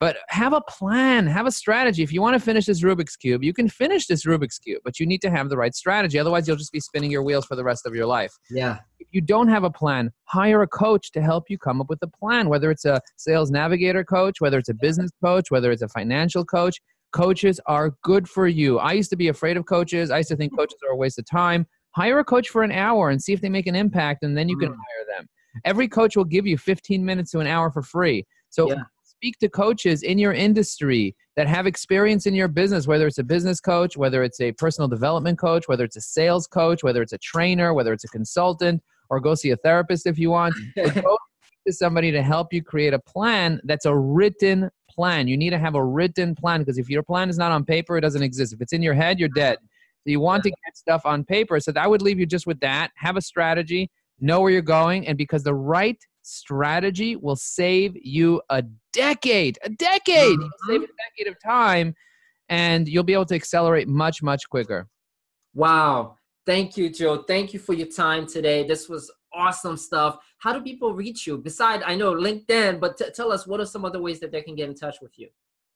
But 0.00 0.18
have 0.28 0.52
a 0.52 0.60
plan, 0.62 1.26
have 1.26 1.46
a 1.46 1.50
strategy. 1.50 2.02
If 2.02 2.12
you 2.12 2.20
want 2.20 2.34
to 2.34 2.40
finish 2.40 2.66
this 2.66 2.82
Rubik's 2.82 3.16
Cube, 3.16 3.42
you 3.42 3.54
can 3.54 3.68
finish 3.68 4.06
this 4.06 4.26
Rubik's 4.26 4.58
Cube, 4.58 4.82
but 4.84 5.00
you 5.00 5.06
need 5.06 5.22
to 5.22 5.30
have 5.30 5.48
the 5.48 5.56
right 5.56 5.74
strategy. 5.74 6.18
Otherwise, 6.18 6.46
you'll 6.46 6.58
just 6.58 6.72
be 6.72 6.80
spinning 6.80 7.10
your 7.10 7.22
wheels 7.22 7.46
for 7.46 7.56
the 7.56 7.64
rest 7.64 7.86
of 7.86 7.94
your 7.94 8.04
life 8.04 8.32
Yeah. 8.50 8.80
if 8.98 9.06
you 9.12 9.22
don't 9.22 9.48
have 9.48 9.64
a 9.64 9.70
plan, 9.70 10.10
hire 10.24 10.60
a 10.60 10.66
coach 10.66 11.12
to 11.12 11.22
help 11.22 11.44
you 11.48 11.56
come 11.56 11.80
up 11.80 11.88
with 11.88 11.98
a 12.02 12.08
plan, 12.08 12.48
whether 12.50 12.70
it's 12.70 12.84
a 12.84 13.00
sales 13.16 13.50
navigator 13.50 14.04
coach, 14.04 14.38
whether 14.40 14.58
it's 14.58 14.68
a 14.68 14.74
business 14.74 15.10
coach, 15.24 15.50
whether 15.50 15.70
it's 15.70 15.82
a 15.82 15.88
financial 15.88 16.44
coach. 16.44 16.78
Coaches 17.12 17.60
are 17.66 17.92
good 18.02 18.28
for 18.28 18.46
you. 18.46 18.78
I 18.78 18.92
used 18.92 19.10
to 19.10 19.16
be 19.16 19.28
afraid 19.28 19.56
of 19.56 19.66
coaches. 19.66 20.10
I 20.10 20.18
used 20.18 20.28
to 20.30 20.36
think 20.36 20.56
coaches 20.56 20.78
are 20.86 20.92
a 20.92 20.96
waste 20.96 21.18
of 21.18 21.24
time. 21.24 21.66
Hire 21.92 22.18
a 22.18 22.24
coach 22.24 22.48
for 22.50 22.62
an 22.62 22.72
hour 22.72 23.10
and 23.10 23.22
see 23.22 23.32
if 23.32 23.40
they 23.40 23.48
make 23.48 23.66
an 23.66 23.74
impact, 23.74 24.22
and 24.22 24.36
then 24.36 24.48
you 24.48 24.56
can 24.58 24.68
Mm. 24.68 24.76
hire 24.76 25.16
them. 25.16 25.28
Every 25.64 25.88
coach 25.88 26.16
will 26.16 26.24
give 26.24 26.46
you 26.46 26.58
15 26.58 27.04
minutes 27.04 27.30
to 27.30 27.38
an 27.40 27.46
hour 27.46 27.70
for 27.70 27.82
free. 27.82 28.26
So 28.50 28.68
Yeah. 28.68 28.82
speak 29.02 29.38
to 29.38 29.48
coaches 29.48 30.02
in 30.02 30.18
your 30.18 30.34
industry 30.34 31.16
that 31.36 31.46
have 31.48 31.66
experience 31.66 32.26
in 32.26 32.34
your 32.34 32.48
business, 32.48 32.86
whether 32.86 33.06
it's 33.06 33.16
a 33.18 33.24
business 33.24 33.60
coach, 33.60 33.96
whether 33.96 34.22
it's 34.22 34.40
a 34.40 34.52
personal 34.52 34.88
development 34.88 35.38
coach, 35.38 35.68
whether 35.68 35.84
it's 35.84 35.96
a 35.96 36.02
sales 36.02 36.46
coach, 36.46 36.84
whether 36.84 37.00
it's 37.00 37.14
a 37.14 37.18
trainer, 37.18 37.72
whether 37.72 37.94
it's 37.94 38.04
a 38.04 38.08
consultant, 38.08 38.82
or 39.08 39.18
go 39.20 39.34
see 39.34 39.50
a 39.50 39.56
therapist 39.56 40.06
if 40.06 40.18
you 40.18 40.30
want. 40.30 40.54
To 41.66 41.72
somebody 41.72 42.12
to 42.12 42.22
help 42.22 42.52
you 42.52 42.62
create 42.62 42.94
a 42.94 42.98
plan 43.00 43.60
that's 43.64 43.86
a 43.86 43.96
written 43.96 44.70
plan. 44.96 45.28
You 45.28 45.36
need 45.36 45.50
to 45.50 45.58
have 45.58 45.74
a 45.74 45.84
written 45.84 46.34
plan 46.34 46.60
because 46.60 46.78
if 46.78 46.88
your 46.88 47.02
plan 47.02 47.28
is 47.28 47.38
not 47.38 47.52
on 47.52 47.64
paper, 47.64 47.96
it 47.96 48.00
doesn't 48.00 48.22
exist. 48.22 48.52
If 48.52 48.60
it's 48.60 48.72
in 48.72 48.82
your 48.82 48.94
head, 48.94 49.20
you're 49.20 49.28
dead. 49.28 49.58
So 49.60 50.10
you 50.10 50.20
want 50.20 50.42
to 50.44 50.50
get 50.50 50.76
stuff 50.76 51.04
on 51.04 51.24
paper. 51.24 51.60
So 51.60 51.72
I 51.76 51.86
would 51.86 52.02
leave 52.02 52.18
you 52.18 52.26
just 52.26 52.46
with 52.46 52.60
that. 52.60 52.90
Have 52.96 53.16
a 53.16 53.20
strategy, 53.20 53.90
know 54.20 54.40
where 54.40 54.50
you're 54.50 54.62
going, 54.62 55.06
and 55.06 55.18
because 55.18 55.42
the 55.42 55.54
right 55.54 55.98
strategy 56.22 57.16
will 57.16 57.36
save 57.36 57.96
you 57.96 58.40
a 58.50 58.62
decade, 58.92 59.58
a 59.62 59.70
decade, 59.70 60.38
You'll 60.38 60.50
save 60.68 60.80
mm-hmm. 60.80 60.84
a 60.84 61.18
decade 61.18 61.32
of 61.32 61.36
time, 61.42 61.94
and 62.48 62.88
you'll 62.88 63.04
be 63.04 63.12
able 63.12 63.26
to 63.26 63.34
accelerate 63.34 63.88
much, 63.88 64.22
much 64.22 64.48
quicker. 64.48 64.88
Wow. 65.54 66.16
Thank 66.44 66.76
you, 66.76 66.90
Joe. 66.90 67.24
Thank 67.26 67.52
you 67.52 67.58
for 67.58 67.72
your 67.72 67.88
time 67.88 68.26
today. 68.26 68.64
This 68.64 68.88
was 68.88 69.10
awesome 69.36 69.76
stuff. 69.76 70.18
How 70.38 70.52
do 70.52 70.60
people 70.60 70.94
reach 70.94 71.26
you? 71.26 71.38
Beside, 71.38 71.82
I 71.82 71.94
know 71.94 72.14
LinkedIn, 72.14 72.80
but 72.80 72.96
t- 72.96 73.10
tell 73.14 73.32
us 73.32 73.46
what 73.46 73.60
are 73.60 73.66
some 73.66 73.84
other 73.84 74.00
ways 74.00 74.20
that 74.20 74.32
they 74.32 74.42
can 74.42 74.54
get 74.54 74.68
in 74.68 74.74
touch 74.74 74.96
with 75.00 75.18
you? 75.18 75.28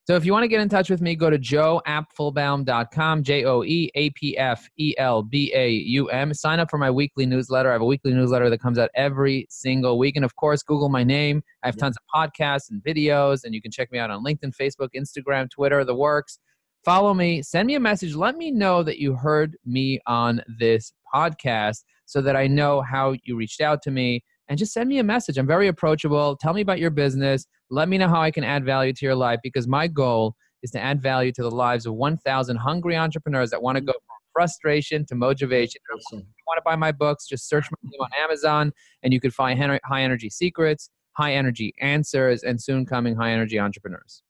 So 0.07 0.16
if 0.16 0.25
you 0.25 0.33
want 0.33 0.42
to 0.44 0.49
get 0.49 0.61
in 0.61 0.68
touch 0.68 0.90
with 0.90 1.01
me, 1.01 1.14
go 1.14 1.31
to 1.31 1.38
joeapfelbaum.com, 1.38 3.23
J 3.23 3.44
O 3.44 3.62
E 3.62 3.92
A 3.94 4.11
P 4.11 4.37
F 4.37 4.68
E 4.77 4.94
L 4.99 5.23
B 5.23 5.53
A 5.55 5.70
U 5.70 6.09
M. 6.09 6.35
Sign 6.35 6.59
up 6.59 6.68
for 6.70 6.79
my 6.79 6.90
weekly 6.90 7.27
newsletter. 7.27 7.68
I 7.68 7.75
have 7.75 7.83
a 7.83 7.87
weekly 7.87 8.12
newsletter 8.12 8.51
that 8.51 8.61
comes 8.61 8.79
out 8.79 8.90
every 8.96 9.46
single 9.51 9.99
week. 9.99 10.16
And 10.16 10.25
of 10.25 10.35
course, 10.35 10.62
Google 10.62 10.88
my 10.88 11.05
name. 11.05 11.42
I 11.62 11.68
have 11.68 11.77
tons 11.77 11.96
of 11.96 12.03
podcasts 12.12 12.70
and 12.70 12.83
videos, 12.83 13.44
and 13.44 13.55
you 13.55 13.62
can 13.62 13.70
check 13.70 13.92
me 13.92 13.99
out 13.99 14.11
on 14.11 14.25
LinkedIn, 14.25 14.53
Facebook, 14.61 14.88
Instagram, 14.96 15.49
Twitter, 15.49 15.85
the 15.85 15.94
works. 15.94 16.40
Follow 16.85 17.12
me, 17.12 17.42
send 17.42 17.66
me 17.66 17.75
a 17.75 17.81
message. 17.81 18.14
Let 18.14 18.37
me 18.37 18.51
know 18.51 18.83
that 18.83 18.99
you 18.99 19.14
heard 19.14 19.59
me 19.66 20.01
on 20.07 20.42
this 20.59 20.92
podcast 21.14 21.85
so 22.11 22.20
that 22.20 22.35
I 22.35 22.49
know 22.49 22.83
how 22.83 23.14
you 23.23 23.37
reached 23.37 23.61
out 23.61 23.83
to 23.83 23.92
me. 23.92 24.25
And 24.49 24.59
just 24.59 24.73
send 24.73 24.88
me 24.88 24.99
a 24.99 25.05
message. 25.05 25.38
I'm 25.38 25.46
very 25.46 25.68
approachable. 25.68 26.37
Tell 26.37 26.53
me 26.53 26.61
about 26.61 26.81
your 26.81 26.90
business. 26.90 27.46
Let 27.70 27.88
me 27.88 27.99
know 27.99 28.09
how 28.09 28.20
I 28.20 28.33
can 28.33 28.42
add 28.42 28.64
value 28.64 28.92
to 28.94 29.07
your 29.07 29.14
life 29.14 29.38
because 29.44 29.68
my 29.68 29.87
goal 29.87 30.35
is 30.64 30.73
to 30.73 30.81
add 30.81 31.01
value 31.01 31.31
to 31.31 31.42
the 31.42 31.51
lives 31.53 31.87
of 31.87 31.94
1,000 31.94 32.57
hungry 32.57 32.96
entrepreneurs 32.96 33.51
that 33.51 33.62
want 33.62 33.77
to 33.77 33.81
go 33.81 33.92
from 33.92 34.16
frustration 34.33 35.07
to 35.07 35.14
Mojovation. 35.14 35.77
If 35.77 36.12
you 36.12 36.25
want 36.49 36.59
to 36.59 36.62
buy 36.64 36.75
my 36.75 36.90
books, 36.90 37.29
just 37.29 37.49
search 37.49 37.66
my 37.70 37.90
name 37.90 38.01
on 38.01 38.11
Amazon 38.18 38.73
and 39.05 39.12
you 39.12 39.20
could 39.20 39.33
find 39.33 39.57
High 39.85 40.03
Energy 40.03 40.31
Secrets, 40.31 40.90
High 41.12 41.35
Energy 41.35 41.73
Answers, 41.81 42.42
and 42.42 42.61
soon 42.61 42.85
coming 42.85 43.14
High 43.14 43.31
Energy 43.31 43.61
Entrepreneurs. 43.61 44.25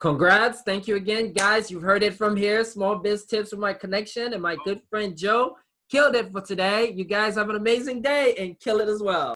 Congrats. 0.00 0.62
Thank 0.62 0.88
you 0.88 0.96
again, 0.96 1.32
guys. 1.32 1.70
You've 1.70 1.82
heard 1.82 2.02
it 2.02 2.14
from 2.14 2.36
here. 2.36 2.64
Small 2.64 2.96
biz 2.96 3.26
tips 3.26 3.52
with 3.52 3.60
my 3.60 3.72
connection 3.72 4.34
and 4.34 4.42
my 4.42 4.56
good 4.64 4.82
friend 4.90 5.16
Joe. 5.16 5.56
Killed 5.90 6.16
it 6.16 6.32
for 6.32 6.40
today. 6.40 6.92
You 6.92 7.04
guys 7.04 7.36
have 7.36 7.48
an 7.48 7.56
amazing 7.56 8.02
day 8.02 8.34
and 8.38 8.58
kill 8.58 8.80
it 8.80 8.88
as 8.88 9.02
well. 9.02 9.34